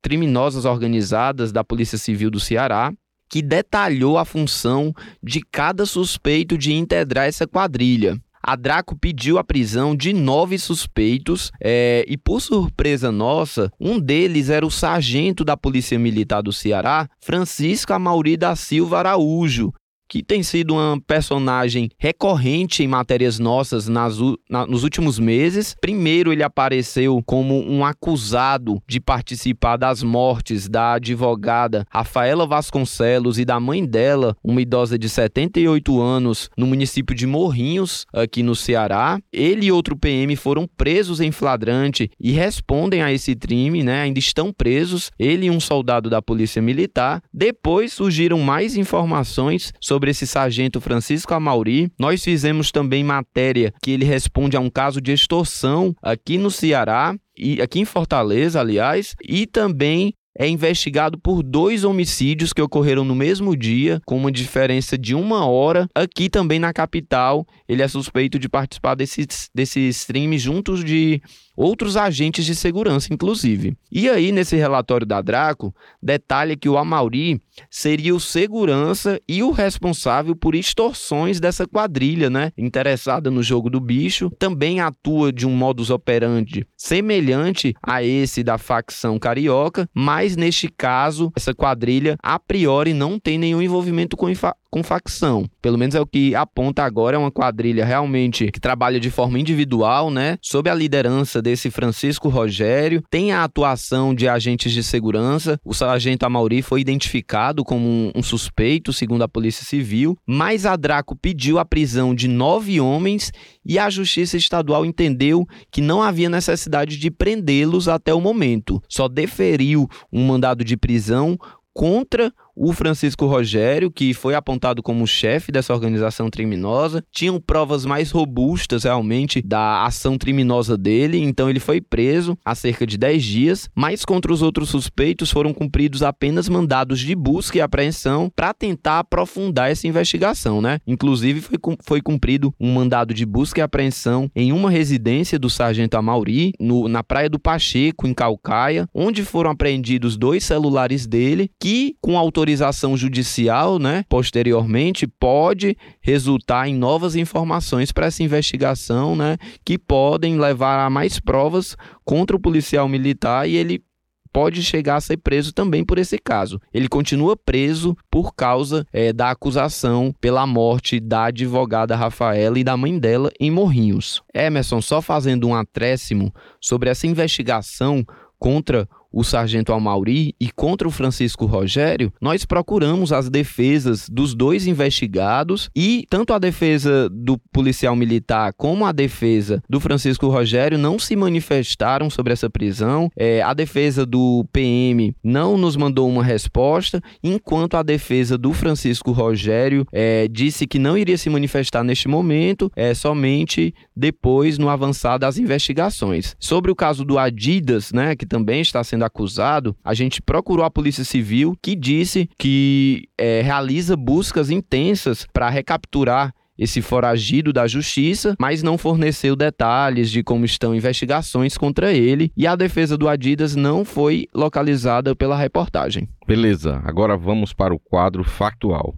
Criminosas 0.00 0.64
Organizadas 0.64 1.50
da 1.50 1.64
Polícia 1.64 1.98
Civil 1.98 2.30
do 2.30 2.38
Ceará, 2.38 2.92
que 3.28 3.42
detalhou 3.42 4.16
a 4.16 4.24
função 4.24 4.94
de 5.20 5.40
cada 5.40 5.84
suspeito 5.86 6.56
de 6.56 6.72
integrar 6.72 7.26
essa 7.26 7.46
quadrilha 7.46 8.20
a 8.46 8.56
Draco 8.56 8.96
pediu 8.96 9.38
a 9.38 9.44
prisão 9.44 9.96
de 9.96 10.12
nove 10.12 10.58
suspeitos 10.58 11.50
é, 11.60 12.04
e, 12.06 12.16
por 12.16 12.40
surpresa 12.40 13.10
nossa, 13.10 13.72
um 13.80 13.98
deles 13.98 14.50
era 14.50 14.66
o 14.66 14.70
sargento 14.70 15.44
da 15.44 15.56
Polícia 15.56 15.98
Militar 15.98 16.42
do 16.42 16.52
Ceará, 16.52 17.08
Francisco 17.20 17.92
Amauri 17.92 18.36
da 18.36 18.54
Silva 18.54 18.98
Araújo, 18.98 19.72
que 20.14 20.22
tem 20.22 20.44
sido 20.44 20.74
uma 20.74 21.00
personagem 21.04 21.90
recorrente 21.98 22.84
em 22.84 22.86
matérias 22.86 23.40
nossas 23.40 23.88
nas, 23.88 24.16
na, 24.48 24.64
nos 24.64 24.84
últimos 24.84 25.18
meses. 25.18 25.74
Primeiro, 25.80 26.32
ele 26.32 26.44
apareceu 26.44 27.20
como 27.26 27.68
um 27.68 27.84
acusado 27.84 28.80
de 28.86 29.00
participar 29.00 29.76
das 29.76 30.04
mortes 30.04 30.68
da 30.68 30.92
advogada 30.92 31.84
Rafaela 31.90 32.46
Vasconcelos 32.46 33.40
e 33.40 33.44
da 33.44 33.58
mãe 33.58 33.84
dela, 33.84 34.36
uma 34.44 34.62
idosa 34.62 34.96
de 34.96 35.08
78 35.08 36.00
anos, 36.00 36.48
no 36.56 36.68
município 36.68 37.16
de 37.16 37.26
Morrinhos, 37.26 38.06
aqui 38.12 38.40
no 38.40 38.54
Ceará. 38.54 39.18
Ele 39.32 39.66
e 39.66 39.72
outro 39.72 39.96
PM 39.96 40.36
foram 40.36 40.68
presos 40.76 41.20
em 41.20 41.32
flagrante 41.32 42.08
e 42.20 42.30
respondem 42.30 43.02
a 43.02 43.12
esse 43.12 43.34
crime, 43.34 43.82
né? 43.82 44.02
Ainda 44.02 44.20
estão 44.20 44.52
presos, 44.52 45.10
ele 45.18 45.46
e 45.46 45.50
um 45.50 45.58
soldado 45.58 46.08
da 46.08 46.22
Polícia 46.22 46.62
Militar. 46.62 47.20
Depois 47.32 47.92
surgiram 47.92 48.38
mais 48.38 48.76
informações 48.76 49.72
sobre 49.80 50.03
sobre 50.04 50.10
esse 50.10 50.26
sargento 50.26 50.82
Francisco 50.82 51.32
Amauri. 51.32 51.90
Nós 51.98 52.22
fizemos 52.22 52.70
também 52.70 53.02
matéria 53.02 53.72
que 53.82 53.90
ele 53.90 54.04
responde 54.04 54.54
a 54.54 54.60
um 54.60 54.68
caso 54.68 55.00
de 55.00 55.12
extorsão 55.12 55.96
aqui 56.02 56.36
no 56.36 56.50
Ceará 56.50 57.16
e 57.34 57.62
aqui 57.62 57.80
em 57.80 57.86
Fortaleza, 57.86 58.60
aliás, 58.60 59.16
e 59.22 59.46
também 59.46 60.12
é 60.38 60.48
investigado 60.48 61.18
por 61.18 61.42
dois 61.42 61.84
homicídios 61.84 62.52
que 62.52 62.62
ocorreram 62.62 63.04
no 63.04 63.14
mesmo 63.14 63.56
dia, 63.56 64.00
com 64.04 64.16
uma 64.16 64.32
diferença 64.32 64.96
de 64.98 65.14
uma 65.14 65.46
hora. 65.46 65.88
Aqui 65.94 66.28
também 66.28 66.58
na 66.58 66.72
capital, 66.72 67.46
ele 67.68 67.82
é 67.82 67.88
suspeito 67.88 68.38
de 68.38 68.48
participar 68.48 68.94
desses, 68.94 69.50
desses 69.54 70.04
crimes 70.04 70.42
juntos 70.42 70.84
de 70.84 71.22
outros 71.56 71.96
agentes 71.96 72.44
de 72.44 72.54
segurança, 72.54 73.12
inclusive. 73.12 73.76
E 73.90 74.08
aí, 74.08 74.32
nesse 74.32 74.56
relatório 74.56 75.06
da 75.06 75.22
Draco, 75.22 75.74
detalha 76.02 76.56
que 76.56 76.68
o 76.68 76.76
Amauri 76.76 77.40
seria 77.70 78.14
o 78.14 78.20
segurança 78.20 79.20
e 79.28 79.42
o 79.42 79.50
responsável 79.50 80.34
por 80.34 80.54
extorsões 80.54 81.38
dessa 81.38 81.66
quadrilha, 81.66 82.28
né? 82.28 82.50
Interessada 82.58 83.30
no 83.30 83.42
jogo 83.42 83.70
do 83.70 83.80
bicho. 83.80 84.30
Também 84.38 84.80
atua 84.80 85.32
de 85.32 85.46
um 85.46 85.50
modus 85.50 85.90
operandi 85.90 86.66
semelhante 86.76 87.74
a 87.82 88.02
esse 88.02 88.42
da 88.42 88.58
facção 88.58 89.18
carioca, 89.18 89.88
mas 89.94 90.23
neste 90.36 90.68
caso, 90.68 91.30
essa 91.36 91.54
quadrilha 91.54 92.16
a 92.22 92.38
priori 92.38 92.92
não 92.94 93.18
tem 93.18 93.38
nenhum 93.38 93.60
envolvimento 93.60 94.16
com 94.16 94.28
com 94.74 94.82
facção. 94.82 95.48
Pelo 95.62 95.78
menos 95.78 95.94
é 95.94 96.00
o 96.00 96.06
que 96.06 96.34
aponta 96.34 96.82
agora, 96.82 97.14
é 97.14 97.18
uma 97.18 97.30
quadrilha 97.30 97.84
realmente 97.84 98.50
que 98.50 98.58
trabalha 98.58 98.98
de 98.98 99.08
forma 99.08 99.38
individual, 99.38 100.10
né? 100.10 100.36
Sob 100.42 100.68
a 100.68 100.74
liderança 100.74 101.40
desse 101.40 101.70
Francisco 101.70 102.28
Rogério, 102.28 103.00
tem 103.08 103.30
a 103.30 103.44
atuação 103.44 104.12
de 104.12 104.26
agentes 104.26 104.72
de 104.72 104.82
segurança. 104.82 105.60
O 105.64 105.72
sargento 105.72 106.26
Amauri 106.26 106.60
foi 106.60 106.80
identificado 106.80 107.62
como 107.62 108.10
um, 108.12 108.20
suspeito, 108.20 108.92
segundo 108.92 109.22
a 109.22 109.28
Polícia 109.28 109.64
Civil, 109.64 110.18
mas 110.26 110.66
a 110.66 110.74
Draco 110.74 111.14
pediu 111.14 111.60
a 111.60 111.64
prisão 111.64 112.12
de 112.12 112.26
nove 112.26 112.80
homens 112.80 113.30
e 113.64 113.78
a 113.78 113.88
Justiça 113.88 114.36
Estadual 114.36 114.84
entendeu 114.84 115.46
que 115.70 115.80
não 115.80 116.02
havia 116.02 116.28
necessidade 116.28 116.96
de 116.96 117.12
prendê-los 117.12 117.86
até 117.86 118.12
o 118.12 118.20
momento. 118.20 118.82
Só 118.88 119.06
deferiu 119.06 119.88
um 120.12 120.26
mandado 120.26 120.64
de 120.64 120.76
prisão 120.76 121.38
contra 121.74 122.32
o 122.56 122.72
Francisco 122.72 123.26
Rogério, 123.26 123.90
que 123.90 124.14
foi 124.14 124.34
apontado 124.34 124.82
como 124.82 125.06
chefe 125.06 125.50
dessa 125.50 125.74
organização 125.74 126.30
criminosa, 126.30 127.04
tinham 127.10 127.40
provas 127.40 127.84
mais 127.84 128.10
robustas 128.10 128.84
realmente 128.84 129.42
da 129.42 129.84
ação 129.84 130.16
criminosa 130.16 130.76
dele, 130.76 131.18
então 131.18 131.50
ele 131.50 131.60
foi 131.60 131.80
preso 131.80 132.38
há 132.44 132.54
cerca 132.54 132.86
de 132.86 132.96
10 132.96 133.22
dias, 133.22 133.68
mas 133.74 134.04
contra 134.04 134.32
os 134.32 134.42
outros 134.42 134.68
suspeitos 134.68 135.30
foram 135.30 135.52
cumpridos 135.52 136.02
apenas 136.02 136.48
mandados 136.48 137.00
de 137.00 137.14
busca 137.14 137.58
e 137.58 137.60
apreensão 137.60 138.30
para 138.34 138.54
tentar 138.54 139.00
aprofundar 139.00 139.70
essa 139.70 139.86
investigação, 139.86 140.60
né? 140.60 140.78
Inclusive 140.86 141.40
foi, 141.40 141.58
foi 141.82 142.00
cumprido 142.00 142.54
um 142.60 142.72
mandado 142.72 143.12
de 143.12 143.26
busca 143.26 143.60
e 143.60 143.62
apreensão 143.62 144.30
em 144.34 144.52
uma 144.52 144.70
residência 144.70 145.38
do 145.38 145.50
sargento 145.50 145.96
Amauri, 145.96 146.52
no, 146.60 146.88
na 146.88 147.02
Praia 147.02 147.28
do 147.28 147.38
Pacheco, 147.38 148.06
em 148.06 148.14
Calcaia, 148.14 148.88
onde 148.94 149.24
foram 149.24 149.50
apreendidos 149.50 150.16
dois 150.16 150.44
celulares 150.44 151.06
dele, 151.06 151.50
que 151.60 151.96
com 152.00 152.16
autorização 152.18 152.43
autorização 152.44 152.94
judicial, 152.94 153.78
né, 153.78 154.04
posteriormente, 154.06 155.06
pode 155.06 155.76
resultar 156.00 156.68
em 156.68 156.74
novas 156.74 157.16
informações 157.16 157.90
para 157.90 158.06
essa 158.06 158.22
investigação, 158.22 159.16
né, 159.16 159.38
que 159.64 159.78
podem 159.78 160.38
levar 160.38 160.84
a 160.84 160.90
mais 160.90 161.18
provas 161.18 161.74
contra 162.04 162.36
o 162.36 162.40
policial 162.40 162.86
militar 162.86 163.48
e 163.48 163.56
ele 163.56 163.82
pode 164.30 164.62
chegar 164.62 164.96
a 164.96 165.00
ser 165.00 165.16
preso 165.16 165.54
também 165.54 165.84
por 165.84 165.96
esse 165.96 166.18
caso. 166.18 166.60
Ele 166.72 166.88
continua 166.88 167.36
preso 167.36 167.96
por 168.10 168.34
causa 168.34 168.84
é, 168.92 169.12
da 169.12 169.30
acusação 169.30 170.12
pela 170.20 170.46
morte 170.46 171.00
da 171.00 171.26
advogada 171.26 171.96
Rafaela 171.96 172.58
e 172.58 172.64
da 172.64 172.76
mãe 172.76 172.98
dela 172.98 173.30
em 173.40 173.50
Morrinhos. 173.50 174.22
Emerson, 174.34 174.82
só 174.82 175.00
fazendo 175.00 175.48
um 175.48 175.54
acréscimo 175.54 176.34
sobre 176.60 176.90
essa 176.90 177.06
investigação 177.06 178.04
contra 178.38 178.88
o 179.14 179.22
sargento 179.22 179.72
Almauri 179.72 180.34
e 180.40 180.50
contra 180.50 180.88
o 180.88 180.90
Francisco 180.90 181.46
Rogério, 181.46 182.12
nós 182.20 182.44
procuramos 182.44 183.12
as 183.12 183.30
defesas 183.30 184.08
dos 184.08 184.34
dois 184.34 184.66
investigados 184.66 185.70
e 185.74 186.04
tanto 186.10 186.32
a 186.32 186.38
defesa 186.38 187.08
do 187.08 187.38
policial 187.52 187.94
militar 187.94 188.52
como 188.56 188.84
a 188.84 188.92
defesa 188.92 189.62
do 189.70 189.78
Francisco 189.78 190.28
Rogério 190.28 190.76
não 190.76 190.98
se 190.98 191.14
manifestaram 191.14 192.10
sobre 192.10 192.32
essa 192.32 192.50
prisão. 192.50 193.08
É, 193.16 193.40
a 193.40 193.54
defesa 193.54 194.04
do 194.04 194.44
PM 194.52 195.14
não 195.22 195.56
nos 195.56 195.76
mandou 195.76 196.08
uma 196.08 196.24
resposta, 196.24 197.00
enquanto 197.22 197.76
a 197.76 197.82
defesa 197.82 198.36
do 198.36 198.52
Francisco 198.52 199.12
Rogério 199.12 199.86
é, 199.92 200.26
disse 200.28 200.66
que 200.66 200.78
não 200.78 200.98
iria 200.98 201.16
se 201.16 201.30
manifestar 201.30 201.84
neste 201.84 202.08
momento, 202.08 202.70
é 202.74 202.92
somente 202.94 203.72
depois 203.94 204.58
no 204.58 204.68
avançar 204.68 205.18
das 205.18 205.38
investigações. 205.38 206.34
Sobre 206.40 206.70
o 206.70 206.74
caso 206.74 207.04
do 207.04 207.18
Adidas, 207.18 207.92
né, 207.92 208.16
que 208.16 208.26
também 208.26 208.60
está 208.60 208.82
sendo 208.82 209.03
acusado, 209.04 209.76
a 209.84 209.94
gente 209.94 210.20
procurou 210.20 210.64
a 210.64 210.70
Polícia 210.70 211.04
Civil, 211.04 211.56
que 211.62 211.76
disse 211.76 212.28
que 212.38 213.08
é, 213.18 213.42
realiza 213.42 213.96
buscas 213.96 214.50
intensas 214.50 215.26
para 215.32 215.48
recapturar 215.48 216.32
esse 216.58 216.80
foragido 216.80 217.52
da 217.52 217.66
justiça, 217.66 218.36
mas 218.38 218.62
não 218.62 218.78
forneceu 218.78 219.34
detalhes 219.34 220.10
de 220.10 220.22
como 220.22 220.44
estão 220.44 220.74
investigações 220.74 221.58
contra 221.58 221.92
ele 221.92 222.30
e 222.36 222.46
a 222.46 222.54
defesa 222.54 222.96
do 222.96 223.08
Adidas 223.08 223.56
não 223.56 223.84
foi 223.84 224.28
localizada 224.32 225.14
pela 225.16 225.36
reportagem. 225.36 226.08
Beleza, 226.26 226.80
agora 226.84 227.16
vamos 227.16 227.52
para 227.52 227.74
o 227.74 227.78
quadro 227.78 228.22
factual. 228.24 228.94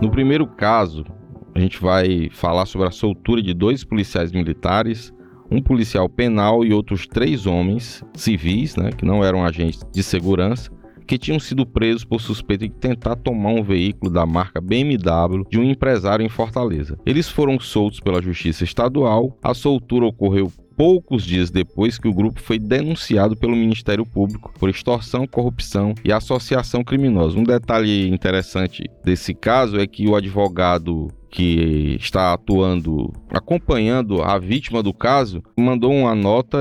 No 0.00 0.10
primeiro 0.12 0.46
caso, 0.46 1.04
a 1.52 1.58
gente 1.58 1.80
vai 1.80 2.28
falar 2.30 2.66
sobre 2.66 2.86
a 2.86 2.90
soltura 2.92 3.42
de 3.42 3.52
dois 3.52 3.82
policiais 3.82 4.30
militares, 4.30 5.12
um 5.50 5.60
policial 5.60 6.08
penal 6.08 6.64
e 6.64 6.72
outros 6.72 7.04
três 7.04 7.46
homens 7.46 8.04
civis, 8.14 8.76
né, 8.76 8.90
que 8.92 9.04
não 9.04 9.24
eram 9.24 9.44
agentes 9.44 9.84
de 9.92 10.02
segurança, 10.04 10.70
que 11.04 11.18
tinham 11.18 11.40
sido 11.40 11.66
presos 11.66 12.04
por 12.04 12.20
suspeita 12.20 12.68
de 12.68 12.74
tentar 12.74 13.16
tomar 13.16 13.48
um 13.48 13.62
veículo 13.62 14.12
da 14.12 14.24
marca 14.24 14.60
BMW 14.60 15.44
de 15.50 15.58
um 15.58 15.64
empresário 15.64 16.24
em 16.24 16.28
Fortaleza. 16.28 16.96
Eles 17.04 17.28
foram 17.28 17.58
soltos 17.58 17.98
pela 17.98 18.22
Justiça 18.22 18.62
Estadual. 18.62 19.36
A 19.42 19.52
soltura 19.52 20.06
ocorreu 20.06 20.52
poucos 20.78 21.24
dias 21.24 21.50
depois 21.50 21.98
que 21.98 22.06
o 22.06 22.14
grupo 22.14 22.40
foi 22.40 22.56
denunciado 22.56 23.36
pelo 23.36 23.56
Ministério 23.56 24.06
Público 24.06 24.54
por 24.60 24.70
extorsão, 24.70 25.26
corrupção 25.26 25.92
e 26.04 26.12
associação 26.12 26.84
criminosa. 26.84 27.36
Um 27.36 27.42
detalhe 27.42 28.08
interessante 28.08 28.84
desse 29.04 29.34
caso 29.34 29.76
é 29.76 29.88
que 29.88 30.06
o 30.06 30.14
advogado 30.14 31.08
que 31.30 31.96
está 32.00 32.32
atuando, 32.32 33.12
acompanhando 33.30 34.22
a 34.22 34.38
vítima 34.38 34.82
do 34.82 34.92
caso, 34.92 35.42
mandou 35.56 35.92
uma 35.92 36.14
nota 36.14 36.58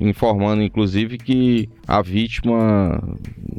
informando, 0.00 0.62
inclusive, 0.62 1.18
que 1.18 1.68
a 1.86 2.02
vítima 2.02 3.02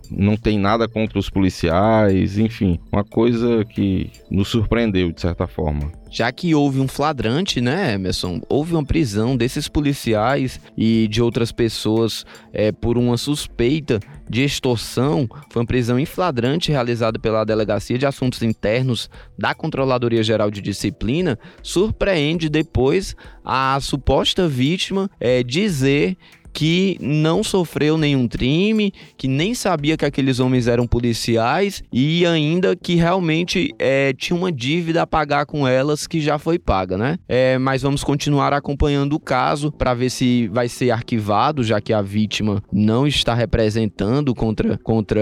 não 0.10 0.38
tem 0.38 0.58
nada 0.60 0.88
contra 0.88 1.20
os 1.20 1.30
policiais, 1.30 2.38
enfim, 2.38 2.80
uma 2.92 3.04
coisa 3.04 3.66
que 3.66 4.10
nos 4.30 4.48
surpreendeu 4.48 5.12
de 5.12 5.22
certa 5.22 5.48
forma 5.48 5.92
já 6.12 6.30
que 6.30 6.54
houve 6.54 6.82
um 6.82 6.90
flagrante, 6.90 7.62
né, 7.62 7.94
Emerson? 7.94 8.42
Houve 8.50 8.74
uma 8.74 8.84
prisão 8.84 9.38
desses 9.38 9.70
policiais 9.70 10.60
e 10.78 11.08
de 11.08 11.22
outras 11.22 11.54
pessoas 11.54 12.26
é, 12.52 12.70
por 12.70 12.98
uma 12.98 13.16
suspeita 13.16 13.98
de 14.30 14.44
extorsão. 14.44 15.28
Foi 15.50 15.62
uma 15.62 15.66
prisão 15.66 15.98
em 15.98 16.06
flagrante 16.06 16.70
realizada 16.70 17.18
pela 17.18 17.46
Delegacia 17.46 17.98
de 17.98 18.06
Assuntos 18.06 18.44
Internos 18.44 19.10
da 19.40 19.56
Controladoria 19.56 20.22
Geral 20.22 20.51
de 20.52 20.62
Disciplina. 20.62 21.40
Surpreende 21.64 22.50
depois 22.50 23.16
a 23.44 23.80
suposta 23.82 24.48
vítima 24.48 25.10
é, 25.20 25.42
dizer 25.42 26.18
que 26.54 26.98
não 27.00 27.44
sofreu 27.44 27.98
nenhum 27.98 28.28
crime, 28.28 28.94
que 29.18 29.28
nem 29.28 29.54
sabia 29.54 29.98
que 29.98 30.06
aqueles 30.06 30.40
homens 30.40 30.68
eram 30.68 30.86
policiais 30.86 31.84
e 31.92 32.26
ainda 32.26 32.76
que 32.76 32.96
realmente 32.96 33.74
é, 33.80 34.14
tinha 34.14 34.38
uma 34.38 34.52
dívida 34.52 35.02
a 35.02 35.08
pagar 35.08 35.46
com 35.46 35.68
elas 35.68 36.08
que 36.08 36.20
já 36.20 36.38
foi 36.38 36.60
paga, 36.60 36.98
né? 36.98 37.18
É, 37.28 37.58
mas 37.58 37.82
vamos 37.82 38.04
continuar 38.04 38.54
acompanhando 38.54 39.14
o 39.14 39.20
caso 39.20 39.72
para 39.72 39.94
ver 39.94 40.10
se 40.10 40.48
vai 40.48 40.68
ser 40.68 40.92
arquivado, 40.92 41.64
já 41.64 41.80
que 41.80 41.94
a 41.94 42.02
vítima 42.02 42.62
não 42.72 43.08
está 43.08 43.34
representando 43.34 44.34
contra, 44.34 44.78
contra 44.80 45.22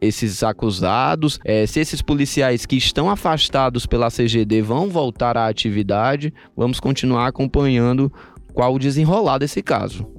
esses 0.00 0.42
acusados. 0.42 1.38
É, 1.44 1.66
se 1.66 1.80
esses 1.80 2.02
policiais 2.02 2.66
que 2.66 2.76
estão 2.76 3.10
afastados 3.10 3.86
pela 3.86 4.10
CGD 4.10 4.62
vão 4.62 4.88
voltar 4.88 5.36
à 5.36 5.48
atividade, 5.48 6.32
vamos 6.56 6.80
continuar 6.80 7.26
acompanhando 7.26 8.12
qual 8.52 8.74
o 8.74 8.78
desenrolar 8.78 9.38
desse 9.38 9.62
caso. 9.62 10.17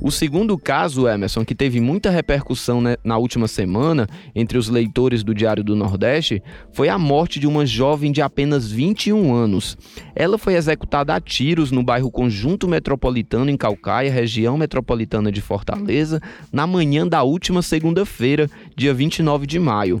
O 0.00 0.12
segundo 0.12 0.56
caso, 0.56 1.08
Emerson, 1.08 1.44
que 1.44 1.54
teve 1.54 1.80
muita 1.80 2.08
repercussão 2.08 2.80
né, 2.80 2.96
na 3.02 3.18
última 3.18 3.48
semana 3.48 4.08
entre 4.32 4.56
os 4.56 4.68
leitores 4.68 5.24
do 5.24 5.34
Diário 5.34 5.64
do 5.64 5.74
Nordeste, 5.74 6.40
foi 6.72 6.88
a 6.88 6.96
morte 6.96 7.40
de 7.40 7.48
uma 7.48 7.66
jovem 7.66 8.12
de 8.12 8.22
apenas 8.22 8.70
21 8.70 9.34
anos. 9.34 9.76
Ela 10.14 10.38
foi 10.38 10.54
executada 10.54 11.14
a 11.14 11.20
tiros 11.20 11.72
no 11.72 11.82
bairro 11.82 12.12
Conjunto 12.12 12.68
Metropolitano, 12.68 13.50
em 13.50 13.56
Calcaia, 13.56 14.10
região 14.10 14.56
metropolitana 14.56 15.32
de 15.32 15.40
Fortaleza, 15.40 16.20
na 16.52 16.66
manhã 16.66 17.06
da 17.06 17.24
última 17.24 17.60
segunda-feira, 17.60 18.48
dia 18.76 18.94
29 18.94 19.46
de 19.46 19.58
maio. 19.58 20.00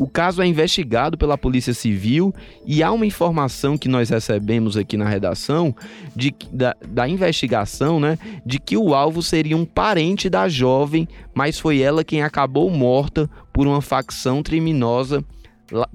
O 0.00 0.08
caso 0.08 0.40
é 0.40 0.46
investigado 0.46 1.18
pela 1.18 1.36
Polícia 1.36 1.74
Civil 1.74 2.34
e 2.64 2.82
há 2.82 2.90
uma 2.90 3.04
informação 3.04 3.76
que 3.76 3.86
nós 3.86 4.08
recebemos 4.08 4.74
aqui 4.74 4.96
na 4.96 5.06
redação 5.06 5.76
de, 6.16 6.34
da, 6.50 6.74
da 6.88 7.06
investigação, 7.06 8.00
né, 8.00 8.18
de 8.46 8.58
que 8.58 8.78
o 8.78 8.94
alvo 8.94 9.22
seria 9.22 9.54
um 9.54 9.66
parente 9.66 10.30
da 10.30 10.48
jovem, 10.48 11.06
mas 11.34 11.58
foi 11.58 11.82
ela 11.82 12.02
quem 12.02 12.22
acabou 12.22 12.70
morta 12.70 13.28
por 13.52 13.66
uma 13.66 13.82
facção 13.82 14.42
criminosa 14.42 15.22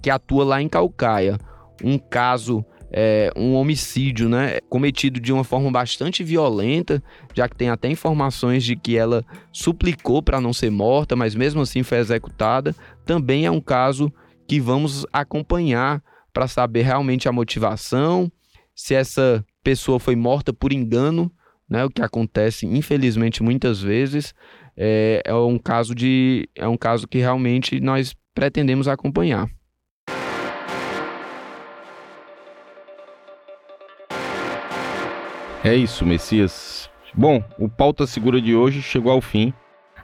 que 0.04 0.12
atua 0.12 0.46
lá 0.46 0.62
em 0.62 0.70
Calcaia. 0.70 1.40
Um 1.84 1.98
caso 1.98 2.64
é, 2.98 3.30
um 3.36 3.56
homicídio, 3.56 4.30
né, 4.30 4.60
cometido 4.70 5.20
de 5.20 5.34
uma 5.34 5.44
forma 5.44 5.70
bastante 5.70 6.24
violenta, 6.24 7.04
já 7.34 7.50
que 7.50 7.56
tem 7.56 7.70
até 7.70 7.90
informações 7.90 8.64
de 8.64 8.74
que 8.78 8.96
ela 8.96 9.22
suplicou 9.52 10.24
para 10.24 10.40
não 10.40 10.54
ser 10.54 10.70
morta, 10.70 11.14
mas 11.14 11.36
mesmo 11.36 11.60
assim 11.60 11.84
foi 11.84 11.98
executada. 11.98 12.74
Também 13.06 13.46
é 13.46 13.52
um 13.52 13.60
caso 13.60 14.10
que 14.48 14.62
vamos 14.62 15.06
acompanhar 15.12 16.02
para 16.32 16.48
saber 16.48 16.84
realmente 16.84 17.28
a 17.28 17.34
motivação, 17.34 18.32
se 18.74 18.96
essa 18.96 19.44
pessoa 19.62 20.00
foi 20.00 20.16
morta 20.16 20.54
por 20.54 20.72
engano, 20.72 21.30
né, 21.70 21.84
o 21.84 21.90
que 21.90 22.02
acontece 22.02 22.66
infelizmente 22.66 23.44
muitas 23.44 23.82
vezes. 23.82 24.34
É, 24.78 25.22
é 25.26 25.34
um 25.34 25.58
caso 25.58 25.94
de 25.94 26.48
é 26.56 26.68
um 26.68 26.78
caso 26.78 27.10
que 27.10 27.18
realmente 27.18 27.82
nós 27.82 28.16
pretendemos 28.34 28.88
acompanhar. 28.88 29.50
É 35.66 35.74
isso, 35.74 36.06
Messias. 36.06 36.92
Bom, 37.12 37.44
o 37.58 37.68
Pauta 37.68 38.06
Segura 38.06 38.40
de 38.40 38.56
hoje 38.56 38.84
chegou 38.84 39.12
ao 39.12 39.20
fim. 39.20 39.52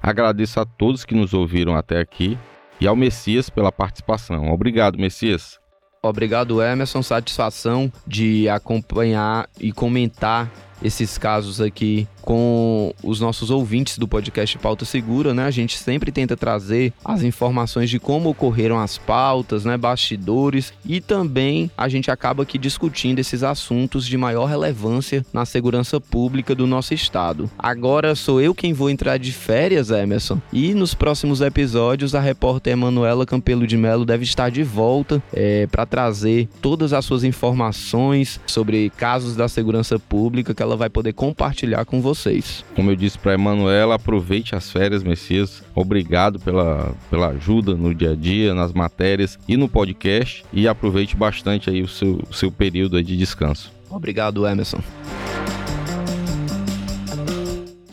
Agradeço 0.02 0.60
a 0.60 0.66
todos 0.66 1.06
que 1.06 1.14
nos 1.14 1.36
ouviram 1.36 1.76
até 1.76 2.00
aqui 2.00 2.36
e 2.80 2.88
ao 2.88 2.96
Messias 2.96 3.48
pela 3.48 3.72
participação. 3.72 4.52
Obrigado, 4.52 4.98
Messias. 4.98 5.60
Obrigado, 6.02 6.64
Emerson. 6.64 7.04
Satisfação 7.04 7.94
de 8.08 8.50
acompanhar 8.50 9.48
e 9.60 9.72
comentar 9.72 10.50
esses 10.82 11.20
casos 11.20 11.62
aqui 11.62 12.08
com 12.22 12.94
os 13.04 13.20
nossos 13.20 13.50
ouvintes 13.50 13.98
do 13.98 14.08
podcast 14.08 14.58
Pauta 14.58 14.86
Segura, 14.86 15.34
né? 15.34 15.46
A 15.46 15.52
gente 15.52 15.78
sempre 15.78 16.12
tenta 16.12 16.38
trazer 16.38 16.94
as 17.04 17.24
informações 17.24 17.90
de 17.90 18.00
como 18.00 18.30
ocorreram 18.30 18.80
as 18.80 18.98
pautas, 18.98 19.66
né? 19.66 19.78
Bastidores 19.78 20.74
e 20.86 21.02
também 21.02 21.70
a 21.78 21.90
gente 21.90 22.12
acaba 22.12 22.44
aqui 22.44 22.58
discutindo 22.58 23.20
esses 23.20 23.44
assuntos 23.44 24.06
de 24.06 24.18
maior 24.18 24.46
relevância 24.46 25.26
na 25.34 25.46
segurança 25.46 26.00
pública 26.00 26.54
do 26.54 26.68
nosso 26.68 26.94
estado. 26.94 27.50
Agora 27.58 28.16
sou 28.16 28.40
eu 28.40 28.54
quem 28.54 28.74
vou 28.74 28.90
entrar 28.90 29.18
de 29.18 29.32
férias, 29.32 29.90
Emerson, 29.90 30.40
e 30.54 30.74
nos 30.74 30.94
próximos 30.94 31.42
episódios 31.42 32.14
a 32.14 32.20
repórter 32.20 32.74
Emanuela 32.74 33.26
Campelo 33.26 33.66
de 33.66 33.78
Melo 33.78 34.06
deve 34.06 34.24
estar 34.24 34.50
de 34.52 34.64
volta 34.64 35.22
é, 35.34 35.68
para 35.68 35.86
trazer 35.86 36.48
todas 36.62 36.94
as 36.94 37.04
suas 37.06 37.24
informações 37.24 38.40
sobre 38.46 38.90
casos 38.92 39.36
da 39.36 39.48
segurança 39.48 39.98
pública 39.98 40.54
que 40.54 40.62
ela 40.62 40.78
vai 40.78 40.90
poder 40.90 41.14
compartilhar 41.14 41.86
com 41.86 42.02
você 42.02 42.11
vocês. 42.12 42.66
Como 42.76 42.92
eu 42.92 42.96
disse 42.96 43.18
para 43.18 43.34
Emanuela, 43.34 43.96
aproveite 43.96 44.54
as 44.54 44.70
férias, 44.70 45.02
Messias. 45.02 45.64
Obrigado 45.74 46.40
pela, 46.40 46.94
pela 47.10 47.30
ajuda 47.30 47.74
no 47.74 47.96
dia 47.96 48.12
a 48.12 48.16
dia, 48.16 48.54
nas 48.54 48.74
matérias 48.74 49.40
e 49.48 49.56
no 49.56 49.70
podcast. 49.70 50.44
E 50.52 50.68
aproveite 50.68 51.16
bastante 51.16 51.70
aí 51.70 51.82
o 51.82 51.88
seu, 51.88 52.22
o 52.30 52.34
seu 52.34 52.52
período 52.52 53.02
de 53.02 53.16
descanso. 53.16 53.72
Obrigado, 53.90 54.46
Emerson. 54.46 54.82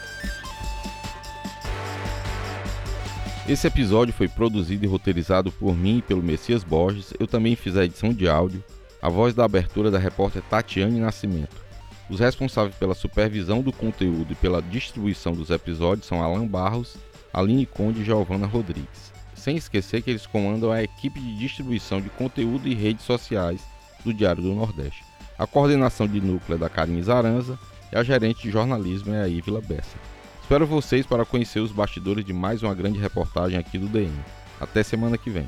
Esse 3.48 3.66
episódio 3.66 4.12
foi 4.12 4.28
produzido 4.28 4.84
e 4.84 4.88
roteirizado 4.88 5.50
por 5.50 5.74
mim 5.74 5.98
e 5.98 6.02
pelo 6.02 6.22
Messias 6.22 6.62
Borges. 6.62 7.14
Eu 7.18 7.26
também 7.26 7.56
fiz 7.56 7.76
a 7.76 7.84
edição 7.84 8.12
de 8.12 8.28
áudio. 8.28 8.62
A 9.00 9.08
voz 9.08 9.34
da 9.34 9.44
abertura 9.44 9.90
da 9.90 9.98
repórter 9.98 10.42
Tatiane 10.42 11.00
Nascimento. 11.00 11.67
Os 12.08 12.20
responsáveis 12.20 12.74
pela 12.74 12.94
supervisão 12.94 13.60
do 13.60 13.72
conteúdo 13.72 14.32
e 14.32 14.36
pela 14.36 14.62
distribuição 14.62 15.34
dos 15.34 15.50
episódios 15.50 16.06
são 16.06 16.22
Alan 16.22 16.46
Barros, 16.46 16.96
Aline 17.32 17.66
Conde 17.66 18.00
e 18.00 18.04
Giovana 18.04 18.46
Rodrigues. 18.46 19.12
Sem 19.34 19.56
esquecer 19.56 20.02
que 20.02 20.10
eles 20.10 20.26
comandam 20.26 20.72
a 20.72 20.82
equipe 20.82 21.20
de 21.20 21.38
distribuição 21.38 22.00
de 22.00 22.08
conteúdo 22.10 22.66
e 22.66 22.74
redes 22.74 23.04
sociais 23.04 23.60
do 24.04 24.12
Diário 24.12 24.42
do 24.42 24.54
Nordeste. 24.54 25.04
A 25.38 25.46
coordenação 25.46 26.08
de 26.08 26.20
núcleo 26.20 26.56
é 26.56 26.58
da 26.58 26.68
Karine 26.68 27.02
Zaranza 27.02 27.58
e 27.92 27.96
a 27.96 28.02
gerente 28.02 28.42
de 28.42 28.50
jornalismo 28.50 29.14
é 29.14 29.22
a 29.22 29.28
Ívila 29.28 29.60
Bessa. 29.60 29.96
Espero 30.40 30.66
vocês 30.66 31.06
para 31.06 31.26
conhecer 31.26 31.60
os 31.60 31.70
bastidores 31.70 32.24
de 32.24 32.32
mais 32.32 32.62
uma 32.62 32.74
grande 32.74 32.98
reportagem 32.98 33.58
aqui 33.58 33.78
do 33.78 33.86
DM. 33.86 34.18
Até 34.58 34.82
semana 34.82 35.18
que 35.18 35.30
vem. 35.30 35.46